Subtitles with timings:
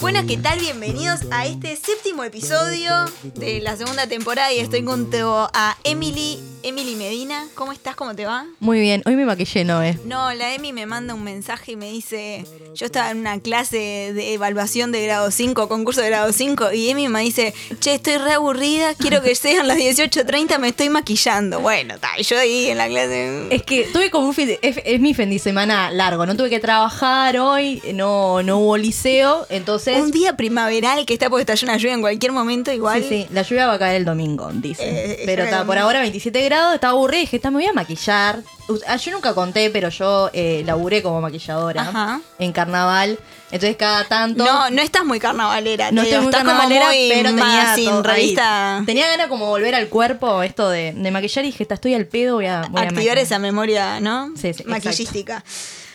[0.00, 0.60] Buenas, ¿qué tal?
[0.60, 2.92] Bienvenidos a este séptimo episodio
[3.34, 7.46] de la segunda temporada y estoy junto a Emily, Emily Medina.
[7.54, 7.94] ¿Cómo estás?
[7.94, 8.44] ¿Cómo te va?
[8.58, 9.96] Muy bien, hoy me maquillé, Noé.
[10.04, 12.44] No, la Emi me manda un mensaje y me dice,
[12.74, 13.76] yo estaba en una clase
[14.12, 18.16] de evaluación de grado 5, concurso de grado 5, y Emi me dice, che, estoy
[18.16, 21.60] re aburrida, quiero que sean las 18.30, me estoy maquillando.
[21.60, 23.46] Bueno, está, yo ahí en la clase...
[23.50, 26.36] Es que tuve como un fin de- es, es mi fin de semana largo, no
[26.36, 30.02] tuve que trabajar hoy, no, no hubo liceo, entonces...
[30.02, 33.00] Un día primaveral que está porque estalla una lluvia en cualquier momento igual.
[33.04, 34.82] Sí, sí, la lluvia va a caer el domingo, dice.
[34.82, 37.66] Eh, pero ya está, por ahora 27 grados, estaba aburrida y dije, está, me voy
[37.66, 38.40] a maquillar.
[38.88, 42.20] Ah, Yo nunca conté, pero yo eh, laburé como maquilladora Ajá.
[42.38, 43.18] en carnaval.
[43.52, 44.44] Entonces cada tanto...
[44.44, 45.92] No, no estás muy carnavalera.
[45.92, 48.20] No estoy muy estás carnavalera, muy pero tenía magazine, todo ahí.
[48.22, 48.82] revista.
[48.86, 52.06] Tenía ganas como volver al cuerpo esto de, de maquillar y dije, está, estoy al
[52.06, 53.18] pedo, voy a, voy a activar maquillar.
[53.18, 54.32] esa memoria, ¿no?
[54.36, 55.44] Sí, sí, Maquillística.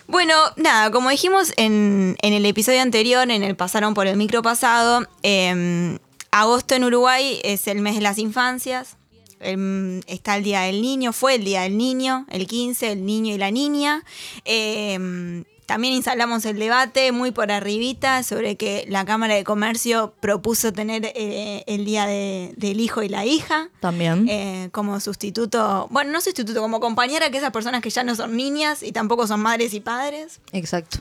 [0.08, 4.42] Bueno, nada, como dijimos en, en el episodio anterior, en el pasaron por el micro
[4.42, 5.98] pasado, eh,
[6.32, 8.96] agosto en Uruguay es el mes de las infancias.
[9.42, 13.34] Em, está el Día del Niño, fue el Día del Niño, el 15, el niño
[13.34, 14.04] y la niña.
[14.46, 20.74] Eh, también instalamos el debate muy por arribita sobre que la Cámara de Comercio propuso
[20.74, 24.28] tener eh, el Día de- del Hijo y la Hija También.
[24.28, 28.36] eh, como sustituto, bueno, no sustituto, como compañera que esas personas que ya no son
[28.36, 30.42] niñas y tampoco son madres y padres.
[30.52, 30.98] Exacto.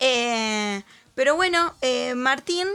[0.00, 0.82] Eh,
[1.14, 1.74] pero bueno,
[2.16, 2.66] Martín,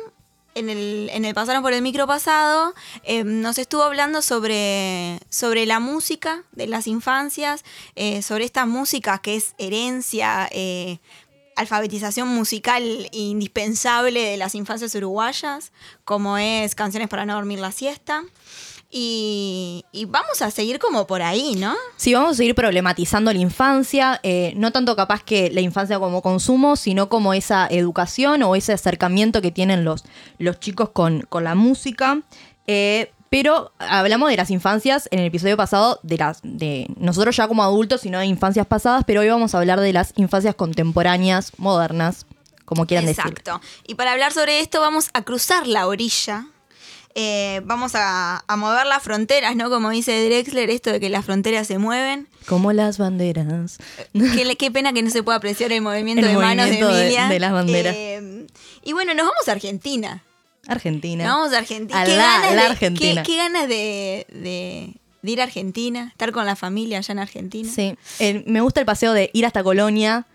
[0.55, 5.65] en el, en el Pasaron por el micro pasado, eh, nos estuvo hablando sobre, sobre
[5.65, 7.63] la música de las infancias,
[7.95, 10.99] eh, sobre estas músicas que es herencia, eh,
[11.55, 15.71] alfabetización musical indispensable de las infancias uruguayas,
[16.05, 18.23] como es Canciones para no dormir la siesta.
[18.91, 21.75] Y, y vamos a seguir como por ahí, ¿no?
[21.95, 26.23] Sí, vamos a seguir problematizando la infancia, eh, no tanto capaz que la infancia como
[26.23, 30.05] consumo, sino como esa educación o ese acercamiento que tienen los,
[30.39, 32.21] los chicos con, con la música.
[32.65, 37.47] Eh, pero hablamos de las infancias en el episodio pasado, de las de nosotros ya
[37.47, 41.51] como adultos, sino de infancias pasadas, pero hoy vamos a hablar de las infancias contemporáneas,
[41.57, 42.25] modernas,
[42.65, 43.23] como quieran decir.
[43.25, 43.61] Exacto.
[43.85, 46.47] Y para hablar sobre esto vamos a cruzar la orilla.
[47.21, 49.69] Eh, vamos a, a mover las fronteras, ¿no?
[49.69, 52.27] Como dice Drexler, esto de que las fronteras se mueven.
[52.47, 53.77] Como las banderas.
[54.13, 56.71] qué, le- qué pena que no se pueda apreciar el movimiento El de manos de
[56.71, 57.27] movimiento de- Emilia.
[57.27, 57.93] de las banderas.
[57.97, 58.47] Eh,
[58.85, 60.23] y bueno, nos vamos a Argentina.
[60.67, 61.25] Argentina.
[61.25, 62.01] Nos vamos a Argentina.
[62.01, 63.23] A ¿Qué la- ganas la de- Argentina.
[63.23, 67.19] Qué, qué ganas de, de- de ir a Argentina, estar con la familia allá en
[67.19, 67.69] Argentina.
[67.69, 70.25] Sí, Eh, me gusta el paseo de ir hasta Colonia.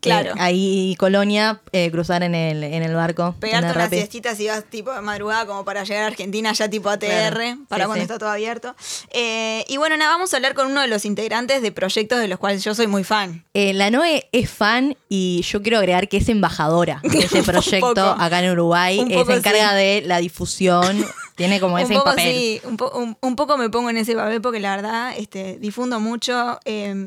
[0.00, 0.30] Claro.
[0.30, 3.34] Eh, ahí Colonia, eh, cruzar en el, en el barco.
[3.40, 6.88] Pegarte unas siestitas si vas tipo de madrugada como para llegar a Argentina ya tipo
[6.88, 7.58] ATR, Claro.
[7.68, 8.00] para Sí, cuando sí.
[8.02, 8.76] está todo abierto.
[9.10, 12.28] Eh, y bueno, nada, vamos a hablar con uno de los integrantes de proyectos de
[12.28, 13.44] los cuales yo soy muy fan.
[13.54, 17.44] Eh, la Noe es fan y yo quiero agregar que es embajadora de ese Un
[17.46, 18.22] proyecto poco.
[18.22, 18.98] acá en Uruguay.
[19.00, 19.76] Un se encarga sí.
[19.76, 21.04] de la difusión.
[21.38, 22.32] Tiene como un ese poco papel.
[22.34, 25.56] sí, un, po- un- un poco me pongo en ese papel porque la verdad este,
[25.58, 26.58] difundo mucho.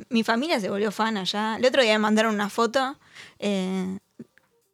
[0.09, 1.57] Mi familia se volvió fan allá.
[1.57, 2.90] El otro día me mandaron una foto
[3.41, 3.97] eh,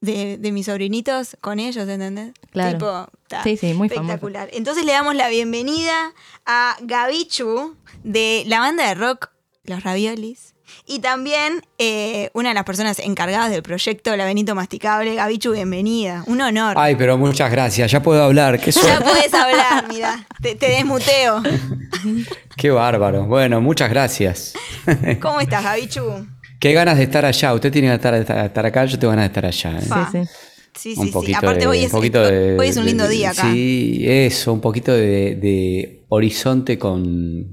[0.01, 2.33] de, de mis sobrinitos con ellos, ¿entendés?
[2.51, 2.77] Claro.
[2.77, 4.49] Tipo, ta, Sí, sí, muy espectacular.
[4.53, 6.13] Entonces le damos la bienvenida
[6.45, 9.31] a Gabichu de la banda de rock
[9.63, 10.53] Los Raviolis.
[10.85, 15.15] Y también eh, una de las personas encargadas del proyecto La Benito Masticable.
[15.15, 16.23] Gabichu, bienvenida.
[16.27, 16.75] Un honor.
[16.77, 17.89] Ay, pero muchas gracias.
[17.89, 18.59] Ya puedo hablar.
[18.59, 20.27] Qué, Ya puedes hablar, mira.
[20.41, 21.41] Te, te desmuteo.
[22.57, 23.25] Qué bárbaro.
[23.25, 24.53] Bueno, muchas gracias.
[25.21, 26.27] ¿Cómo estás, Gabichu?
[26.59, 27.53] Qué ganas de estar allá.
[27.53, 29.79] Usted tiene ganas de estar, estar acá, yo tengo ganas de estar allá.
[29.79, 29.81] ¿eh?
[29.81, 30.29] Sí, sí.
[30.75, 31.11] Sí, sí, un sí.
[31.13, 33.51] poquito Aparte, de- hoy, es, un poquito de- hoy es un lindo de- día acá.
[33.51, 37.47] Sí, eso, un poquito de, de horizonte con,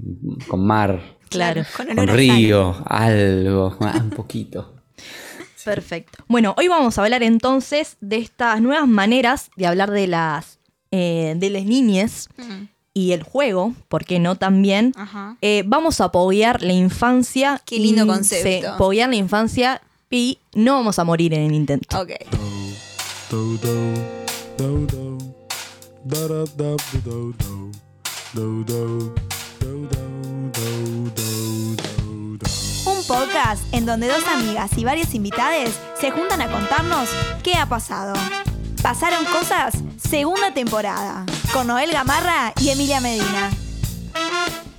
[0.46, 1.00] con mar,
[1.30, 1.62] Claro.
[1.76, 4.74] Con con, río, algo, ah, un poquito.
[5.64, 6.22] Perfecto.
[6.28, 10.58] Bueno, hoy vamos a hablar entonces de estas nuevas maneras de hablar de las
[10.90, 12.64] eh, de las niñes Mm,
[12.94, 14.94] y el juego, ¿por qué no también?
[15.42, 17.60] Eh, vamos a poguear la infancia.
[17.66, 18.92] Qué lindo concepto.
[18.92, 19.82] La infancia
[20.14, 22.00] y no vamos a morir en el intento.
[22.00, 22.12] Ok.
[32.86, 37.08] Un podcast en donde dos amigas y varias invitades se juntan a contarnos
[37.42, 38.14] qué ha pasado.
[38.84, 43.50] Pasaron cosas, segunda temporada, con Noel Gamarra y Emilia Medina.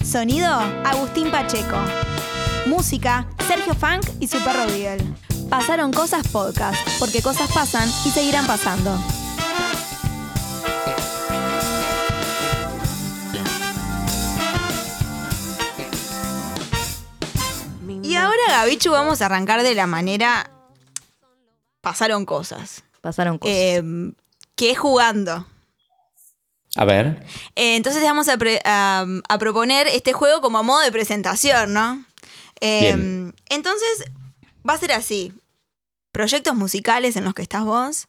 [0.05, 0.47] Sonido,
[0.85, 1.75] Agustín Pacheco.
[2.67, 5.03] Música, Sergio Funk y su perro Beagle.
[5.49, 8.95] Pasaron cosas podcast, porque cosas pasan y seguirán pasando.
[18.03, 20.51] Y ahora, Gabichu, vamos a arrancar de la manera.
[21.81, 22.83] Pasaron cosas.
[23.05, 23.55] Pasaron cosas.
[23.55, 23.83] Eh,
[24.55, 25.45] que es jugando.
[26.75, 27.23] A ver.
[27.55, 30.91] Eh, entonces te vamos a, pre- a- a proponer este juego como a modo de
[30.91, 32.03] presentación, ¿no?
[32.61, 33.35] Eh, Bien.
[33.49, 34.05] entonces
[34.67, 35.33] va a ser así.
[36.11, 38.07] Proyectos musicales en los que estás vos.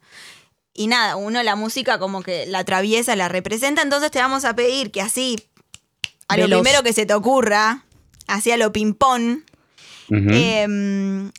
[0.72, 3.82] Y nada, uno la música como que la atraviesa, la representa.
[3.82, 5.46] Entonces te vamos a pedir que así,
[6.28, 7.84] a lo primero que se te ocurra,
[8.28, 9.40] así a lo ping-pong,
[10.10, 10.66] eh,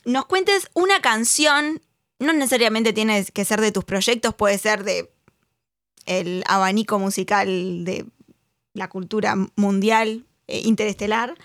[0.05, 1.81] nos cuentes una canción.
[2.19, 5.11] No necesariamente tiene que ser de tus proyectos, puede ser de
[6.05, 8.05] el abanico musical de
[8.73, 11.35] la cultura mundial, eh, interestelar,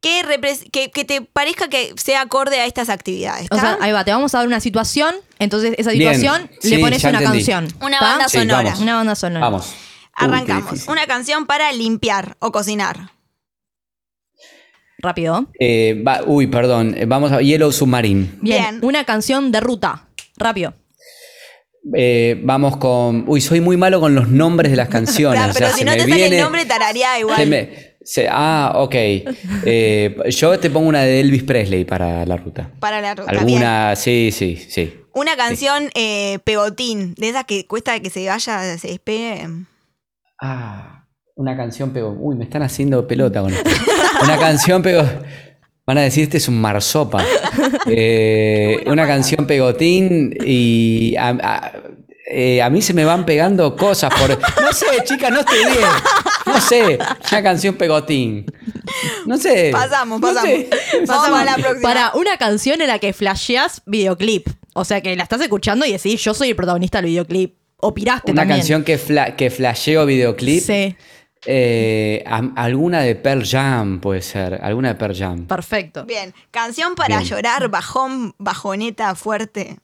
[0.00, 3.46] que, repres- que, que te parezca que sea acorde a estas actividades.
[3.50, 6.70] O sea, ahí va, te vamos a dar una situación, entonces esa Bien, situación sí,
[6.70, 7.38] le pones una entendí.
[7.44, 7.68] canción.
[7.80, 8.74] Una banda sonora.
[8.80, 9.48] Una banda sonora.
[9.48, 9.74] Vamos.
[10.14, 10.88] Arrancamos.
[10.88, 13.12] Una canción para limpiar o cocinar.
[15.02, 15.48] Rápido.
[15.58, 16.94] Eh, va- uy, perdón.
[16.96, 18.28] eh, Vamos a Yellow Submarine.
[18.40, 18.62] Bien.
[18.62, 18.78] Bien.
[18.82, 20.08] Una canción de ruta.
[20.36, 20.74] Rápido.
[21.94, 23.24] Eh, vamos con.
[23.26, 25.40] Uy, soy muy malo con los nombres de las canciones.
[25.42, 27.36] Ah, o sea, pero se si no me te sale viene- el nombre, tarareá igual.
[27.36, 28.94] se me- se- ah, ok.
[28.94, 32.70] Eh, yo te pongo una de Elvis Presley para la ruta.
[32.78, 33.30] Para la ruta.
[33.32, 33.42] bien.
[33.44, 34.94] Alguna, sí, sí, sí.
[35.14, 39.48] Una canción eh, pegotín, de esas que cuesta que se vaya, se despegue.
[40.40, 41.01] Ah,
[41.42, 42.16] una canción pegó.
[42.18, 43.68] Uy, me están haciendo pelota con esto.
[44.22, 45.02] Una canción pegó.
[45.84, 47.24] Van a decir, este es un marsopa.
[47.86, 51.72] Eh, una canción pegotín y a, a-
[52.30, 54.30] eh, a mí se me van pegando cosas por...
[54.30, 55.88] No sé, chicas, no estoy bien.
[56.46, 56.98] No sé,
[57.30, 58.46] una canción pegotín.
[59.26, 59.70] No sé.
[59.72, 60.48] Pasamos, no pasamos.
[60.48, 60.70] sé.
[61.06, 61.80] Pasamos a la próxima.
[61.82, 64.46] Para una canción en la que flasheas videoclip.
[64.74, 67.56] O sea, que la estás escuchando y decís, yo soy el protagonista del videoclip.
[67.84, 68.58] O piraste Una también.
[68.60, 70.62] canción que, fla- que flasheo videoclip.
[70.62, 70.96] Sí,
[71.46, 74.60] Eh, alguna de Pearl Jam puede ser.
[74.62, 75.46] Alguna de Pearl Jam.
[75.46, 76.04] perfecto.
[76.06, 77.28] Bien, canción para Bien.
[77.28, 79.78] llorar, bajón, bajoneta fuerte.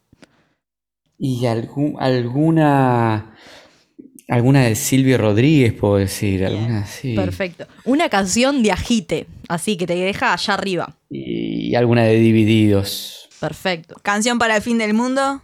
[1.18, 3.34] Y algún- alguna.
[4.30, 6.44] Alguna de Silvio Rodríguez, puedo decir.
[6.44, 7.14] Alguna así.
[7.14, 7.66] Perfecto.
[7.84, 9.26] Una canción de agite.
[9.48, 10.96] Así que te deja allá arriba.
[11.10, 13.30] Y alguna de Divididos.
[13.40, 13.96] Perfecto.
[14.02, 15.40] Canción para el fin del mundo.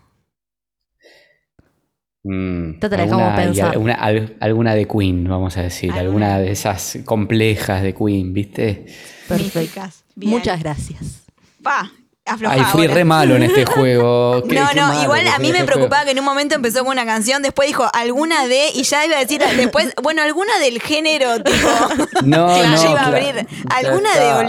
[2.24, 3.70] Mm, te la alguna, pensar.
[3.72, 5.90] alguna, al- alguna de Queen, vamos a decir.
[5.92, 6.34] Alguna.
[6.34, 8.86] Alguna de esas complejas de Queen, ¿viste?
[9.28, 9.82] Perfecto.
[10.16, 11.24] Muchas gracias.
[11.62, 11.90] Pa,
[12.26, 14.42] aflojá Ay, fui re malo en este juego.
[14.48, 16.54] Qué- No, qué no, malo igual a mí me este preocupaba que en un momento
[16.54, 20.22] empezó con una canción, después dijo alguna de, y ya iba a decir después, bueno,
[20.22, 21.68] alguna del género, tipo.
[22.24, 22.90] No, no.
[22.90, 23.46] iba a abrir.
[23.68, 24.08] Alguna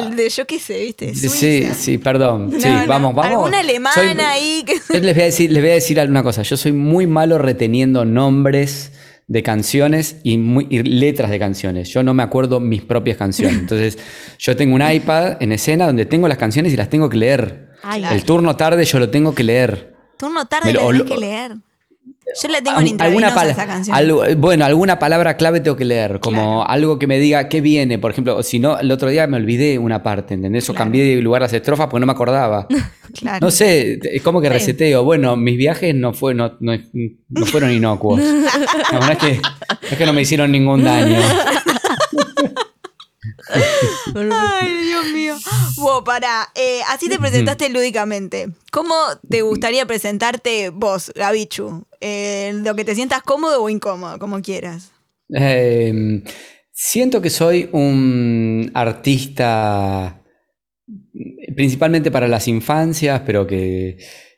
[0.10, 1.14] de, de yo qué sé, ¿viste?
[1.16, 1.74] Sí, Suiza.
[1.74, 2.52] sí, perdón.
[2.52, 2.88] No, sí, no.
[2.88, 3.32] vamos, vamos.
[3.32, 4.64] Alguna alemana Soy- ahí.
[4.66, 5.00] Que...
[5.02, 6.42] Les voy, a decir, les voy a decir alguna cosa.
[6.44, 8.92] Yo soy muy malo reteniendo nombres
[9.28, 11.90] de canciones y, muy- y letras de canciones.
[11.90, 13.58] Yo no me acuerdo mis propias canciones.
[13.60, 13.98] Entonces,
[14.38, 17.70] yo tengo un iPad en escena donde tengo las canciones y las tengo que leer.
[17.84, 19.96] Ay, El turno tarde yo lo tengo que leer.
[20.18, 21.56] Turno tarde lo- lo- que leer.
[22.42, 23.96] Yo la tengo en Al- intravenosa pala- esa canción.
[23.96, 26.70] algo- bueno, alguna palabra clave tengo que leer, como Claro.
[26.70, 29.78] algo que me diga qué viene, por ejemplo, si no, el otro día me olvidé
[29.78, 30.68] una parte, ¿entendés?
[30.70, 30.86] O Claro.
[30.86, 32.68] cambié de lugar las estrofas porque no me acordaba.
[33.16, 33.38] Claro.
[33.46, 35.06] No sé, es como que reseteo.
[35.06, 36.74] Bueno, mis viajes no, fue, no, no,
[37.30, 38.20] no fueron inocuos.
[38.92, 39.42] Verdad es que,
[39.92, 41.18] es que no me hicieron ningún daño.
[44.16, 45.36] Ay, Dios mío.
[45.78, 46.50] Vos, pará.
[46.56, 48.50] eh, así te presentaste lúdicamente.
[48.72, 48.96] ¿Cómo
[49.30, 51.86] te gustaría presentarte vos, Gabichu?
[52.02, 54.92] Eh, lo que te sientas cómodo o incómodo, como quieras.
[55.34, 56.24] Eh,
[56.72, 60.22] siento que soy un artista
[61.56, 63.98] principalmente para las infancias, pero que,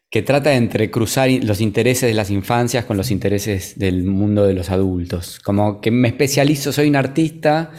[0.09, 4.53] que trata de entrecruzar los intereses de las infancias con los intereses del mundo de
[4.53, 5.39] los adultos.
[5.39, 7.71] Como que me especializo, soy un artista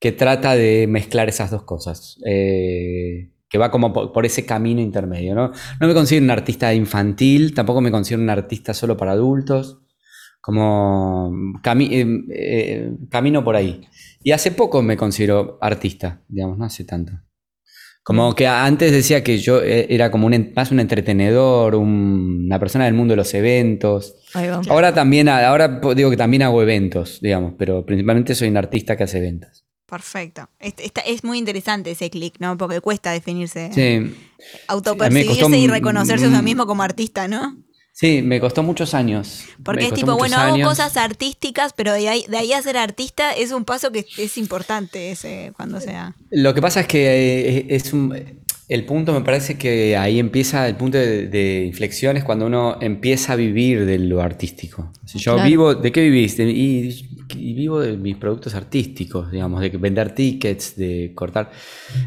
[0.00, 2.18] que trata de mezclar esas dos cosas.
[2.26, 5.52] eh, que va como por, por ese camino intermedio, ¿no?
[5.80, 9.78] No me considero un artista infantil, tampoco me considero un artista solo para adultos
[10.42, 11.30] como
[11.62, 13.80] cami- eh, eh, camino por ahí.
[14.22, 17.12] Y hace poco me considero artista, digamos, no hace tanto.
[18.02, 22.86] Como que antes decía que yo era como un, más un entretenedor, un- una persona
[22.86, 24.14] del mundo de los eventos.
[24.72, 29.04] Ahora también, ahora digo que también hago eventos, digamos, pero principalmente soy un artista que
[29.04, 29.64] hace eventos.
[29.88, 30.48] Perfecto.
[30.60, 32.58] Este- esta- es muy interesante ese clic, ¿no?
[32.58, 34.14] Porque cuesta definirse, Sí,
[34.68, 37.56] autopercibirse y reconocerse a uno un- mismo como artista, ¿no?
[37.92, 39.44] sí, me costó muchos años.
[39.64, 43.32] Porque es tipo, bueno, hago cosas artísticas, pero de ahí, de ahí a ser artista
[43.32, 46.14] es un paso que es importante ese cuando sea.
[46.30, 48.14] Lo que pasa es que eh, es un,
[48.68, 52.76] el punto, me parece que ahí empieza el punto de, de inflexión es cuando uno
[52.80, 54.92] empieza a vivir de lo artístico.
[55.06, 55.48] Si yo Claro.
[55.48, 56.36] vivo, ¿de qué vivís?
[56.36, 56.88] De- y,
[57.34, 61.50] y vivo de mis productos artísticos, digamos, de vender tickets, de cortar.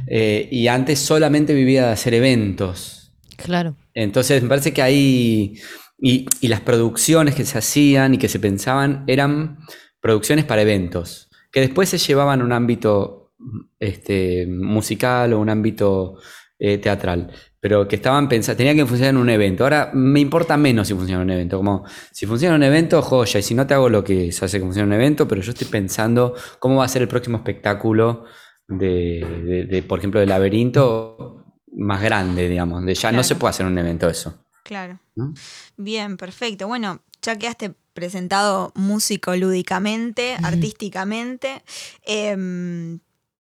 [0.07, 3.11] Eh, y antes solamente vivía de hacer eventos.
[3.37, 3.75] Claro.
[3.95, 5.55] Entonces me parece que ahí
[5.99, 9.57] y, y las producciones que se hacían y que se pensaban eran
[9.99, 13.33] producciones para eventos, que después se llevaban a un ámbito
[13.79, 16.15] este, musical o un ámbito
[16.63, 19.63] eh, teatral, pero que estaban pensando, tenía que funcionar en un evento.
[19.63, 23.01] Ahora me importa menos si funciona en un evento, como si funciona en un evento,
[23.01, 25.27] joya, y si no te hago lo que se hace que funcione en un evento,
[25.27, 28.25] pero yo estoy pensando cómo va a ser el próximo espectáculo
[28.67, 33.49] de, de- de, por ejemplo, del laberinto más grande, digamos, donde ya no se puede
[33.49, 34.45] hacer un evento eso.
[34.63, 34.99] Claro.
[35.15, 35.33] ¿no?
[35.77, 36.67] Bien, perfecto.
[36.67, 41.63] Bueno, ya quedaste presentado músico lúdicamente, artísticamente
[42.05, 42.99] em,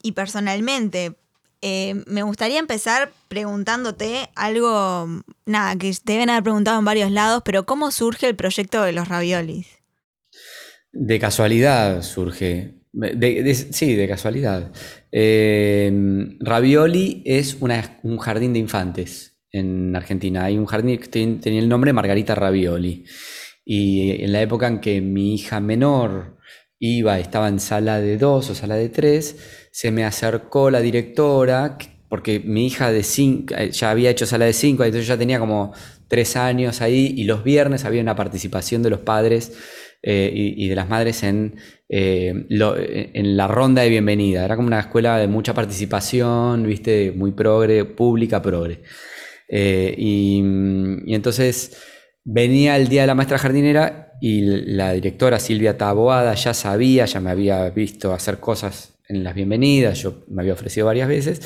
[0.03, 1.15] y personalmente.
[1.67, 5.07] Eh, me gustaría empezar preguntándote algo,
[5.47, 8.91] nada, que te deben haber preguntado en varios lados, pero ¿cómo surge el proyecto de
[8.91, 9.65] los raviolis?
[10.91, 12.75] De casualidad surge.
[13.71, 14.71] Sí, de casualidad.
[15.11, 15.91] Eh,
[16.39, 20.45] Ravioli es un jardín de infantes en Argentina.
[20.45, 23.05] Hay un jardín que ten- tenía el nombre Margarita Ravioli.
[23.65, 26.37] Y en la época en que mi hija menor
[26.77, 29.37] iba, estaba en sala de dos o sala de tres,
[29.75, 34.25] se me acercó la directora, que- porque mi hija de cinco, eh, ya había hecho
[34.25, 35.73] sala de cinco, entonces ya tenía como
[36.07, 39.51] tres años ahí, y los viernes había una participación de los padres
[40.01, 41.55] eh, y, de las madres en,
[41.89, 42.45] eh,
[43.13, 44.45] en la ronda de bienvenida.
[44.45, 48.83] Era como una escuela de mucha participación, viste, muy progre, pública progre.
[49.49, 50.41] Y
[51.07, 51.75] entonces
[52.23, 57.19] venía el día de la maestra jardinera y la directora Silvia Taboada ya sabía, ya
[57.19, 61.41] me había visto hacer cosas en las bienvenidas, yo me había ofrecido varias veces.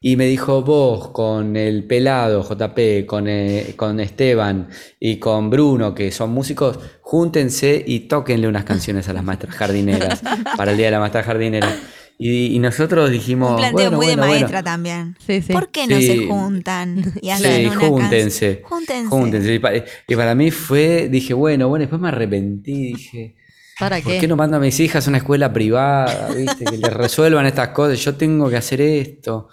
[0.00, 4.68] Y me dijo, vos con el pelado JP, con, eh, con Esteban
[5.00, 10.20] y con Bruno, que son músicos, júntense y tóquenle unas canciones a las maestras jardineras
[10.58, 11.74] para el Día de la Maestra Jardinera.
[12.18, 14.30] Y, y nosotros dijimos, Un planteo bueno, muy de bueno.
[14.32, 15.16] maestra también.
[15.26, 15.52] Sí, sí.
[15.54, 16.06] ¿Por qué no Sí.
[16.06, 18.60] se juntan y hacen Sí, una júntense.
[18.60, 18.68] canción?
[18.68, 19.08] Júntense.
[19.08, 19.54] Júntense.
[19.54, 23.36] Y para, y para mí fue, dije, bueno, bueno, después me arrepentí, dije,
[23.78, 24.18] ¿Para ¿por qué?
[24.20, 27.68] qué no mando a mis hijas a una escuela privada, viste, que les resuelvan estas
[27.68, 27.98] cosas?
[28.04, 29.48] Yo tengo que hacer esto,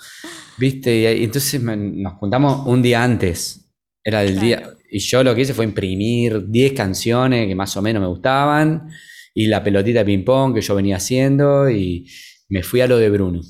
[0.59, 3.69] viste, y, y entonces me- nos juntamos un día antes,
[4.03, 4.45] era el Claro.
[4.45, 8.07] día, y yo lo que hice fue imprimir 10 canciones que más o menos me
[8.07, 8.89] gustaban,
[9.33, 12.07] y la pelotita de ping-pong que yo venía haciendo, y
[12.49, 13.41] me fui a lo de Bruno,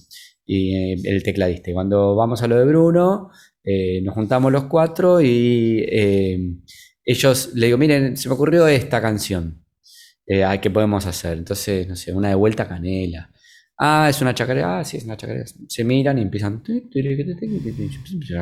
[0.45, 1.71] y eh, el tecladista.
[1.71, 3.29] Y cuando vamos a lo de Bruno,
[3.63, 6.39] eh, nos juntamos los cuatro y eh,
[7.05, 9.60] ellos le digo, miren, se me ocurrió esta canción.
[10.33, 11.37] Eh, ¿Qué podemos hacer?
[11.37, 13.29] Entonces, no sé, una de vuelta a canela.
[13.83, 14.79] Ah, es una chacarera.
[14.79, 15.43] Ah, sí, es una chacarera.
[15.67, 16.61] Se miran y empiezan.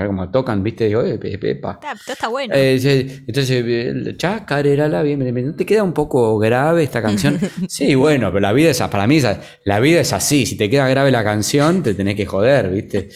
[0.05, 0.85] Cómo tocan, ¿viste?
[0.87, 1.79] Digo, eh, pe- pepa.
[1.81, 2.53] Está, está bueno.
[2.55, 2.77] Eh,
[3.25, 5.47] entonces, eh, chacarera, la bien, bien, bien.
[5.47, 7.39] ¿no te queda un poco grave esta canción?
[7.69, 9.19] Sí, bueno, pero la vida es, para mí,
[9.63, 10.45] la vida es así.
[10.45, 13.09] Si te queda grave la canción, te tenés que joder, ¿viste?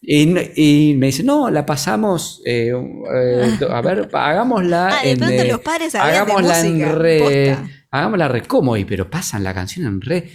[0.00, 5.44] Y, me dice, no, la pasamos, eh, eh, a ver, hagámosla Ah, de en, pronto
[5.44, 7.70] los padres sabían de hagámosla música, en re, posta.
[7.90, 8.76] Hagámosla re, ¿cómo?
[8.76, 10.30] Y, pero pasan la canción en re,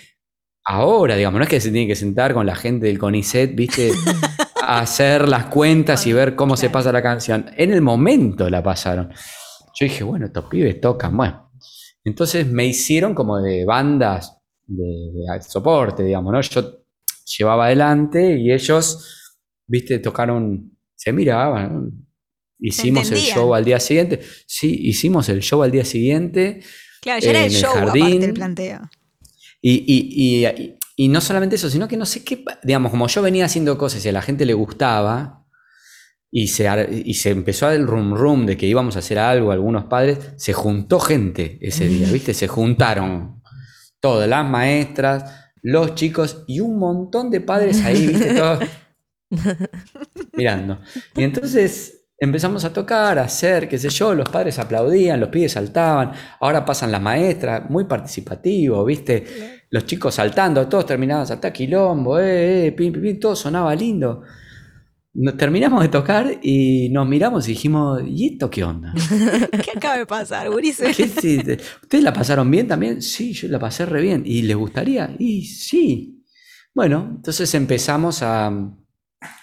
[0.65, 3.91] ahora, digamos, no es que se tiene que sentar con la gente del CONICET, ¿viste?
[4.61, 7.47] a hacer las cuentas y ver cómo se pasa la canción.
[7.57, 9.09] En el momento la pasaron.
[9.73, 11.51] Yo dije, bueno, estos pibes tocan, bueno.
[12.03, 16.41] Entonces me hicieron como de bandas de, de soporte, digamos, ¿no?
[16.41, 16.81] Yo
[17.37, 19.35] llevaba adelante y ellos,
[19.67, 22.07] viste, tocaron, se miraban.
[22.59, 24.19] Hicimos el show al día siguiente.
[24.45, 26.61] Sí, hicimos el show al día siguiente.
[27.01, 28.03] Claro, ya era el en el show jardín.
[28.03, 28.89] aparte del planteo.
[29.61, 33.21] Y, y- y- y- no solamente eso, sino que no sé qué, digamos, como yo
[33.21, 35.45] venía haciendo cosas y a la gente le gustaba,
[36.33, 36.65] y se,
[37.03, 40.53] y se empezó el rum rum de que íbamos a hacer algo, algunos padres, se
[40.53, 42.33] juntó gente ese día, ¿viste?
[42.33, 43.41] Se juntaron
[43.99, 48.33] todas las maestras, los chicos y un montón de padres ahí, ¿viste?
[48.35, 48.59] Todos
[50.33, 50.79] mirando.
[51.15, 55.53] Y entonces empezamos a tocar, a hacer, qué sé yo, los padres aplaudían, los pibes
[55.53, 59.25] saltaban, ahora pasan las maestras, muy participativo, ¿viste?
[59.71, 64.21] Los chicos saltando, todos terminaban saltar quilombo, eh, eh, pim, pim, pim, todo sonaba lindo.
[65.13, 68.93] Nos terminamos de tocar y nos miramos y dijimos, ¿y esto qué onda?
[69.51, 70.93] ¿Qué acaba de pasar, Gurice?
[70.95, 73.01] ¿Qué sí, te- ¿Ustedes la pasaron bien también?
[73.01, 74.23] Sí, yo la pasé re bien.
[74.25, 75.13] ¿Y les gustaría?
[75.19, 76.23] Y sí.
[76.73, 78.51] Bueno, entonces empezamos a...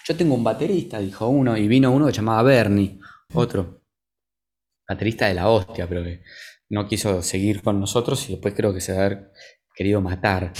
[0.05, 2.99] Yo tengo un baterista, dijo uno, y vino uno que se llamaba Bernie,
[3.33, 3.83] otro.
[4.87, 6.23] Baterista de la hostia, pero que
[6.69, 9.31] no quiso seguir con nosotros y después creo que se va a haber
[9.79, 10.51] querido matar.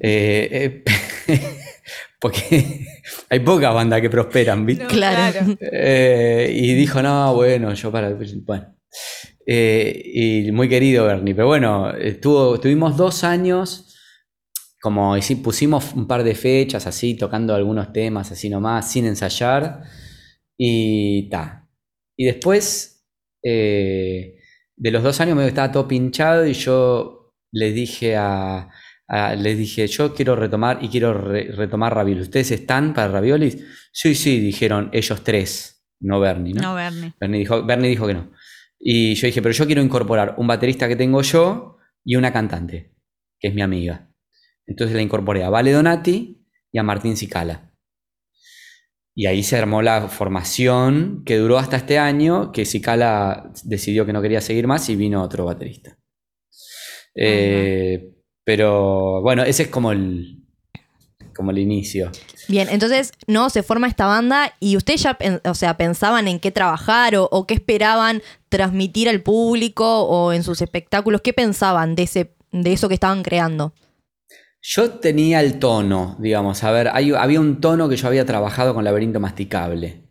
[0.00, 0.84] Eh, eh,
[2.20, 2.86] porque
[3.28, 4.84] hay pocas bandas que prosperan, ¿viste?
[4.84, 5.56] No, Claro.
[5.60, 8.16] Eh, y dijo, no, bueno, yo para.
[8.44, 8.76] Bueno.
[9.44, 13.91] Y muy querido Bernie, pero bueno, estuvo, estuvimos dos años,
[14.82, 19.82] como pusimos un par de fechas así, tocando algunos temas así nomás, sin ensayar,
[20.58, 21.68] y ta.
[22.18, 23.06] Y después
[23.44, 24.38] eh,
[24.76, 28.68] de los dos años que estaba todo pinchado y yo les dije a,
[29.08, 32.24] a- les dije, yo quiero retomar y quiero re- retomar raviolis.
[32.24, 33.64] ¿Ustedes están para raviolis?
[33.92, 36.62] Sí, sí, dijeron ellos tres, no Bernie, ¿no?
[36.62, 37.12] No, Bernie.
[37.20, 38.32] Bernie dijo, Bernie dijo que no.
[38.80, 42.94] Y yo dije, pero yo quiero incorporar un baterista que tengo yo y una cantante,
[43.38, 44.08] que es mi amiga.
[44.66, 47.72] Entonces la incorporé a Vale Donati y a Martín Cicala.
[49.14, 54.12] Y ahí se armó la formación que duró hasta este año, que Cicala decidió que
[54.12, 55.98] no quería seguir más y vino otro baterista.
[57.14, 58.14] Eh,
[58.44, 60.42] pero bueno, ese es como el,
[61.36, 62.10] como el inicio.
[62.48, 66.50] Bien, entonces, no, se forma esta banda y ustedes ya, o sea, pensaban en qué
[66.50, 72.04] trabajar o, o qué esperaban transmitir al público o en sus espectáculos, ¿qué pensaban de
[72.04, 73.74] ese, de eso que estaban creando?
[74.64, 78.84] Yo tenía el tono, digamos, a ver, había un tono que yo había trabajado con
[78.84, 80.04] laberinto masticable.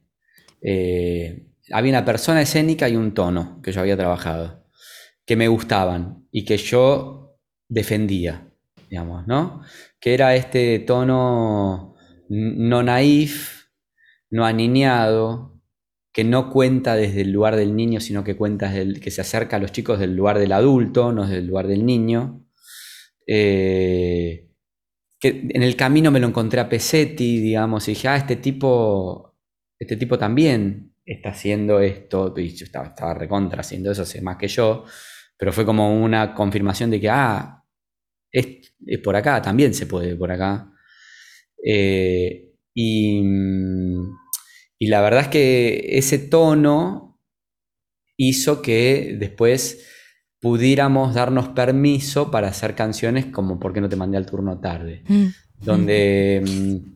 [0.62, 4.66] Eh, había una persona escénica y un tono que yo había trabajado,
[5.26, 7.38] que me gustaban y que yo
[7.70, 8.50] defendía,
[8.90, 9.62] digamos, ¿no?
[10.02, 11.96] Que era este tono
[12.30, 13.68] no naif,
[14.30, 15.62] no aniñado,
[16.14, 19.22] que no cuenta desde el lugar del niño, sino que cuenta desde el- que se
[19.22, 22.46] acerca a los chicos del lugar del adulto, no desde el lugar del niño.
[23.28, 24.50] Eh,
[25.20, 29.38] que en el camino me lo encontré a Pesetti, digamos, y dije, ah, este tipo,
[29.80, 34.48] este tipo también está haciendo esto, y yo estaba, recontra haciendo eso hace más que
[34.48, 34.86] yo,
[35.38, 37.64] pero fue como una confirmación de que, ah,
[38.32, 38.74] es,
[39.04, 40.72] por acá, también se puede por acá.
[41.64, 43.22] Eh, y
[44.80, 47.20] la verdad es que ese tono
[48.18, 49.88] hizo que después
[50.42, 55.04] pudiéramos darnos permiso para hacer canciones como ¿Por qué no te mandé al turno tarde?
[55.08, 55.26] Mm.
[55.60, 56.92] Donde, mm,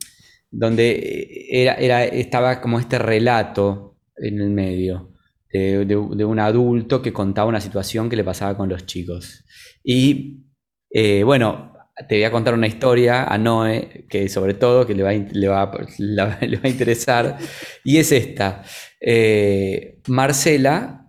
[0.50, 5.12] donde era, era, estaba como este relato en el medio
[5.52, 9.44] de, de- de un adulto que contaba una situación que le pasaba con los chicos.
[9.84, 10.42] Y
[10.90, 11.72] eh, bueno,
[12.08, 15.48] te voy a contar una historia a Noé, que sobre todo que le va le
[15.48, 17.38] va, la- le va a interesar,
[17.84, 18.62] y es esta.
[19.00, 21.05] Eh, Marcela,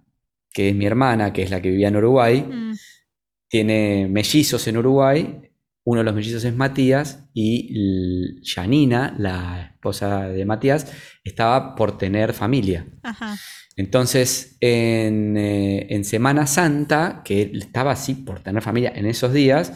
[0.58, 2.74] que es mi hermana, que es la que vivía en Uruguay, Mm.
[3.48, 5.39] tiene mellizos en Uruguay.
[5.84, 10.91] Uno de los mellizos es Matías y Janina, la esposa de Matías,
[11.24, 12.88] estaba por tener familia.
[13.04, 13.36] Ajá.
[13.76, 19.74] Entonces, en, eh, en Semana Santa, que estaba así por tener familia en esos días,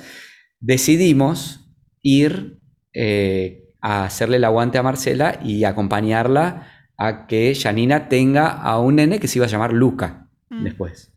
[0.60, 1.70] decidimos
[2.02, 2.58] ir
[2.94, 6.67] eh, a hacerle el aguante a Marcela y acompañarla
[6.98, 10.64] a que Janina tenga a un nene que se iba a llamar Luca Mm.
[10.64, 11.12] después.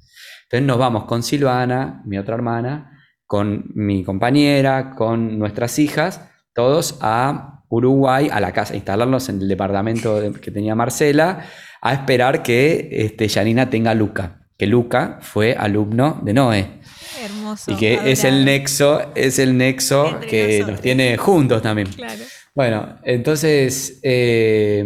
[0.45, 2.91] Entonces nos vamos con Silvana, mi otra hermana,
[3.27, 6.21] con mi compañera, con nuestras hijas,
[6.55, 11.45] todos a Uruguay, a la casa, a instalarnos en el departamento de- que tenía Marcela,
[11.83, 16.81] a esperar que este, Janina tenga a Luca, que Luca fue alumno de Noé.
[17.25, 17.73] Hermoso.
[17.73, 20.71] Y que es el nexo, es el nexo Entre que nosotros.
[20.73, 21.89] nos tiene juntos también.
[21.89, 22.23] Claro.
[22.55, 24.85] Bueno, entonces eh,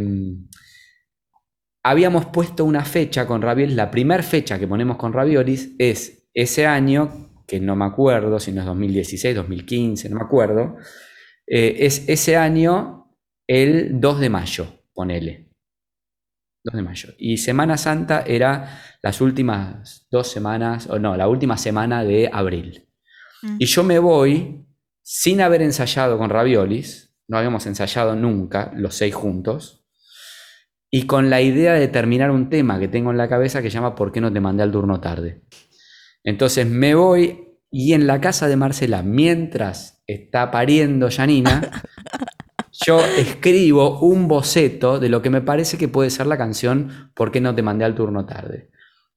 [1.82, 3.76] habíamos puesto una fecha con raviolis.
[3.76, 8.52] La primera fecha que ponemos con raviolis es ese año, que no me acuerdo si
[8.52, 10.76] no es 2016, 2015, no me acuerdo.
[11.46, 15.48] eh, es ese año el 2 de mayo, ponele.
[16.64, 17.08] 2 de mayo.
[17.18, 22.88] Y Semana Santa era las últimas dos semanas, o no, la última semana de abril.
[23.42, 23.56] Mm.
[23.58, 24.66] Y yo me voy
[25.02, 29.77] sin haber ensayado con raviolis, no habíamos ensayado nunca, los seis juntos,
[30.90, 33.74] y con la idea de terminar un tema que tengo en la cabeza que se
[33.74, 35.42] llama ¿Por qué no te mandé al turno tarde?
[36.24, 41.82] Entonces me voy y en la casa de Marcela, mientras está pariendo Janina,
[42.86, 47.30] yo escribo un boceto de lo que me parece que puede ser la canción ¿Por
[47.30, 48.70] qué no te mandé al turno tarde?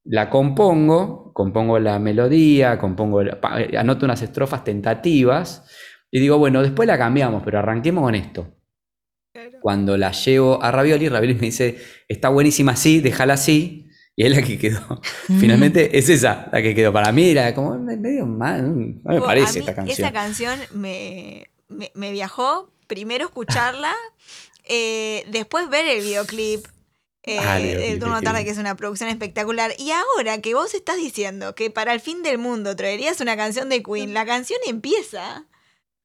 [0.03, 5.69] La compongo, compongo la melodía, compongo, pa- eh, anoto unas estrofas tentativas
[6.09, 8.47] y digo, bueno, después la cambiamos, pero arranquemos con esto.
[9.61, 13.87] Cuando la llevo a Ravioli, Ravioli me dice, está buenísima así, déjala así.
[14.15, 15.01] Y es la que quedó.
[15.39, 16.91] Finalmente es esa la que quedó.
[16.91, 19.97] Para mí era como me- medio mal, no me parece esta canción.
[19.97, 22.69] Esa canción me, me, me viajó.
[22.87, 23.93] Primero escucharla,
[24.67, 26.65] eh, después ver el videoclip.
[27.23, 29.71] eh, Ah, el turno tarde, que es una producción espectacular.
[29.79, 33.69] Y ahora que vos estás diciendo que para el fin del mundo traerías una canción
[33.69, 35.45] de Queen, la canción empieza.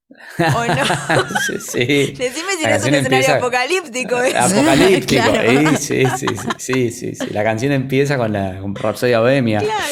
[0.08, 0.84] ¿O no?
[1.46, 1.86] sí, sí.
[2.16, 4.18] Decime si no es un escenario apocalíptico.
[4.20, 4.38] eso.
[4.38, 5.22] Apocalíptico.
[5.22, 5.42] Claro.
[5.42, 7.26] eh, sí, sí, sí, sí, sí, sí.
[7.32, 9.58] La canción empieza con la con Rapsodia Bohemia.
[9.60, 9.82] Claro.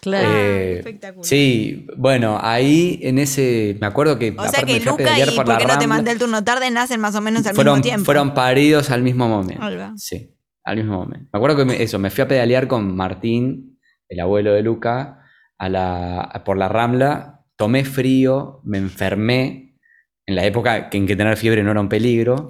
[0.00, 0.28] Claro.
[0.36, 1.24] Eh, espectacular.
[1.24, 5.48] sí, bueno, ahí en ese, me acuerdo que O sea que Luca y por ¿Por
[5.48, 6.70] la qué no te mandé el turno tarde?
[6.70, 8.04] nacen más o menos al fueron, mismo tiempo.
[8.04, 9.64] fueron paridos al mismo momento.
[9.96, 10.30] Sí,
[10.62, 11.30] al mismo momento.
[11.32, 15.20] Me acuerdo que me- eso, me fui a pedalear con Martín, el abuelo de Luca,
[15.56, 19.76] a la, a- por la Rambla, tomé frío, me enfermé,
[20.26, 22.48] en la época que en que tener fiebre no era un peligro,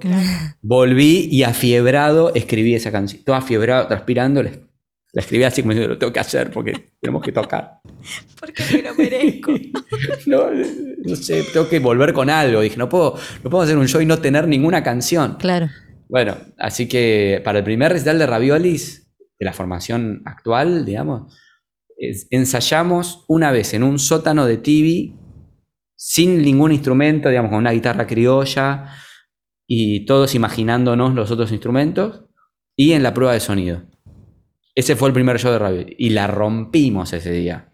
[0.61, 4.51] volví y afiebrado escribí esa canción, todo afiebrado, transpirando, la,
[5.15, 7.79] la escribí así como diciendo, lo tengo que hacer porque tenemos que tocar.
[8.39, 9.53] Porque me lo merezco.
[10.27, 12.61] no, no sé, tengo que volver con algo.
[12.61, 15.37] Dije, no puedo, no puedo hacer un show y no tener ninguna canción.
[15.39, 15.69] Claro.
[16.07, 19.07] Bueno, así que para el primer recital de Raviolis,
[19.39, 21.35] de la formación actual, digamos,
[21.97, 25.13] ensayamos una vez en un sótano de TV,
[25.95, 28.89] sin ningún instrumento, digamos, con una guitarra criolla,
[29.67, 32.25] y todos imaginándonos los otros instrumentos,
[32.75, 33.83] y en la prueba de sonido.
[34.75, 37.71] Ese fue el primer show de Raviolis, y la rompimos ese día.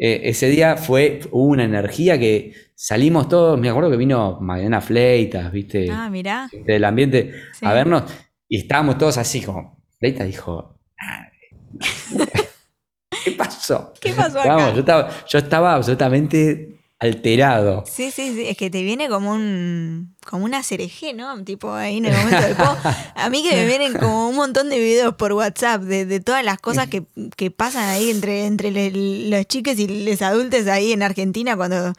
[0.00, 5.50] Eh, ese día fue una energía que salimos todos, me acuerdo que vino Magdalena Fleitas,
[5.52, 5.88] ¿viste?
[5.90, 6.50] Ah, mirá.
[6.66, 7.64] del ambiente Sí.
[7.64, 8.02] a vernos
[8.48, 10.78] y estábamos todos así como Leita dijo
[13.74, 14.32] "Ah, ¿qué pasó?
[14.32, 14.72] ¿Qué pasó Vamos, acá?
[14.74, 20.16] yo estaba, yo estaba absolutamente alterado Sí, sí, sí, es que te viene como un
[20.24, 21.44] como una cereje, ¿no?
[21.44, 22.76] Tipo ahí en el momento del pop.
[23.14, 26.42] A mí que me vienen como un montón de videos por WhatsApp de, de todas
[26.44, 27.04] las cosas que,
[27.36, 31.92] que pasan ahí entre, entre le- los chiques y los adultos ahí en Argentina cuando,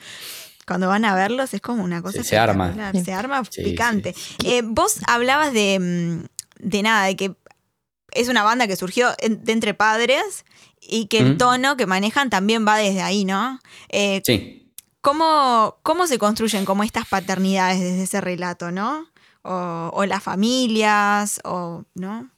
[0.65, 1.53] cuando van a verlos.
[1.53, 2.91] Es como una cosa Se- se arma.
[3.03, 4.15] Se arma Sí, picante.
[4.45, 7.34] Eh, vos hablabas de, mm, de nada, de que
[8.13, 10.43] es una banda que surgió de entre padres
[10.89, 11.38] y que el Mm.
[11.38, 13.60] tono que manejan también va desde ahí, ¿no?
[13.89, 14.63] Eh, sí
[15.02, 19.06] ¿Cómo, ¿Cómo se construyen como estas paternidades desde ese relato, no?
[19.43, 22.30] O, o las familias, o, ¿no?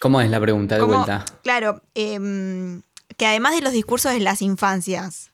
[0.00, 1.24] ¿cómo es la pregunta de ¿Cómo- vuelta?
[1.42, 2.82] Claro, em,
[3.16, 5.32] que además de los discursos de las infancias,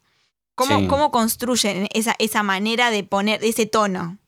[0.55, 0.87] ¿cómo, Sí.
[0.87, 4.19] cómo construyen esa, esa manera de poner ese tono?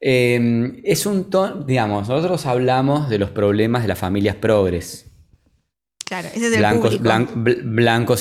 [0.00, 5.06] Eh, es un tono digamos nosotros hablamos de los problemas de las familias progres
[6.04, 7.28] Claro, ese es el blancos, blan-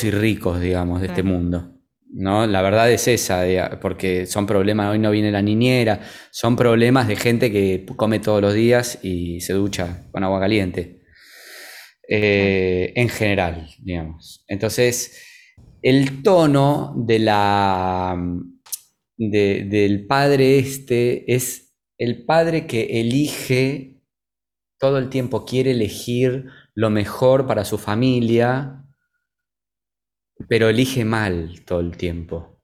[0.03, 1.69] y ricos, digamos, de este mundo.
[2.15, 2.45] ¿no?
[2.45, 3.43] La verdad es esa,
[3.81, 5.99] porque son problemas, hoy no viene la niñera,
[6.31, 11.01] son problemas de gente que come todos los días y se ducha con agua caliente.
[12.07, 14.43] Eh, en general, digamos.
[14.47, 15.17] Entonces,
[15.81, 18.15] el tono de la,
[19.17, 24.01] de- del padre este es el padre que elige
[24.79, 28.83] todo el tiempo, quiere elegir lo mejor para su familia,
[30.47, 32.59] pero elige mal todo el tiempo.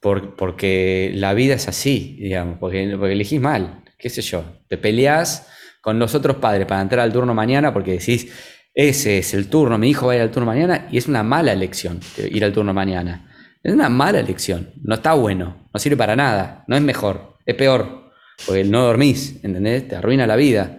[0.00, 4.44] Por- porque la vida es así, digamos, porque, porque elegís mal, qué sé yo.
[4.68, 5.48] Te peleás
[5.82, 8.32] con los otros padres para entrar al turno mañana porque decís,
[8.74, 11.22] ese es el turno, mi hijo va a ir al turno mañana, y es una
[11.24, 13.30] mala elección ir al turno mañana.
[13.62, 17.56] Es una mala elección, no está bueno, no sirve para nada, no es mejor, es
[17.56, 18.12] peor,
[18.46, 19.88] porque no dormís, ¿entendés?
[19.88, 20.77] Te arruina la vida.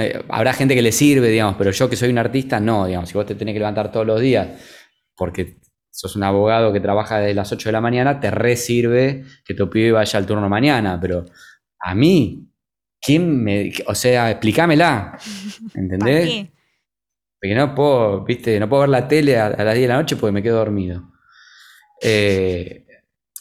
[0.00, 3.08] Eh, habrá gente que le sirve, digamos, pero yo que soy un artista, no, digamos,
[3.08, 4.48] si vos te tenés que levantar todos los días
[5.16, 5.58] porque
[5.90, 9.54] sos un abogado que trabaja desde las 8 de la mañana, te re sirve que
[9.54, 11.24] tu pibe vaya al turno mañana, pero
[11.80, 12.48] a mí,
[13.00, 15.18] ¿quién me, o sea, explícamela,
[15.72, 16.28] ¿Para ¿entendés?
[16.28, 16.52] qué?
[17.40, 19.96] Porque no puedo, viste, no puedo ver la tele a, a las 10 de la
[19.96, 21.10] noche porque me quedo dormido.
[22.00, 22.86] Eh,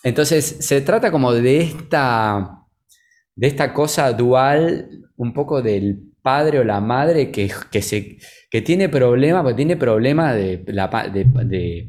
[0.01, 2.63] entonces, se trata como de esta,
[3.35, 8.17] de esta cosa dual, un poco del padre o la madre que, que, se,
[8.51, 11.87] que tiene problemas, porque tiene problemas de, la, de,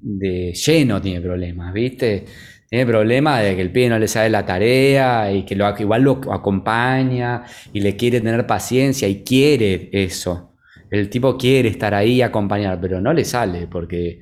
[0.00, 2.26] de, lleno, tiene problemas, ¿viste?
[2.68, 6.02] Tiene problemas de que el pibe no le sabe la tarea y que lo, igual
[6.02, 10.52] lo acompaña y le quiere tener paciencia y quiere eso.
[10.90, 14.20] El tipo quiere estar ahí y acompañar, pero no le sale porque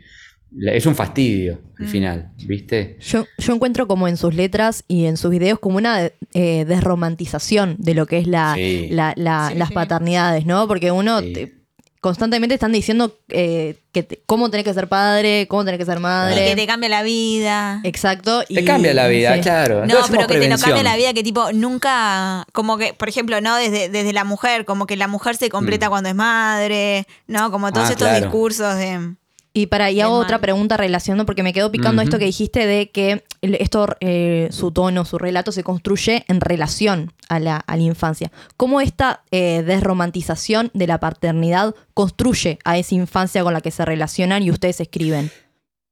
[0.73, 1.89] es un fastidio al Mm.
[1.89, 2.97] final, ¿viste?
[3.01, 7.77] Yo, yo encuentro como en sus letras y en sus videos como una eh, desromantización
[7.79, 8.89] de lo que es la, Sí.
[8.91, 9.75] la- la- Sí, las sí.
[9.75, 10.67] paternidades, ¿no?
[10.69, 11.33] Porque uno Sí.
[11.33, 11.57] te-
[12.01, 15.99] constantemente están diciendo eh, que te- cómo tenés que ser padre, cómo tenés que ser
[15.99, 16.45] Y madre.
[16.47, 17.81] que te cambia la vida.
[17.85, 18.43] Exacto.
[18.49, 19.41] Te cambia la vida, sí.
[19.41, 19.79] claro.
[19.79, 23.09] No, Entonces pero que te lo cambia la vida, que tipo, nunca, como que, por
[23.09, 25.91] ejemplo, no desde, desde la mujer, como que la mujer se completa Mm.
[25.91, 27.51] cuando es madre, ¿no?
[27.51, 28.25] Como todos Ah, estos claro.
[28.27, 29.15] discursos de...
[29.57, 30.25] Y para y hago mal.
[30.25, 32.09] otra pregunta relacionando porque me quedo picando Ujú.
[32.09, 37.15] esto que dijiste de que esto eh, su tono, su relato se construye en relación
[37.31, 38.31] a la, a la infancia.
[38.59, 43.83] ¿Cómo esta eh, desromantización de la paternidad construye a esa infancia con la que se
[43.87, 45.31] relacionan y ustedes escriben?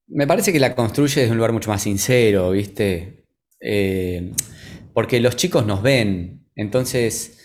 [0.09, 3.25] Me parece que la construye desde un lugar mucho más sincero, ¿viste?
[3.61, 4.33] Eh,
[4.93, 6.51] porque los chicos nos ven.
[6.55, 7.39] Entonces,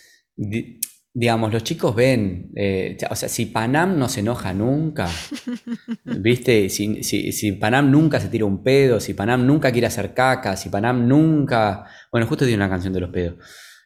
[1.13, 2.51] digamos, los chicos ven.
[2.55, 5.07] eh, o sea, si Panam no se enoja nunca,
[6.03, 6.69] ¿viste?
[6.69, 10.55] Si, si- si Panam nunca se tira un pedo, si Panam nunca quiere hacer caca,
[10.55, 11.85] si Panam nunca.
[12.11, 13.35] Bueno, justo tiene una canción de los pedos.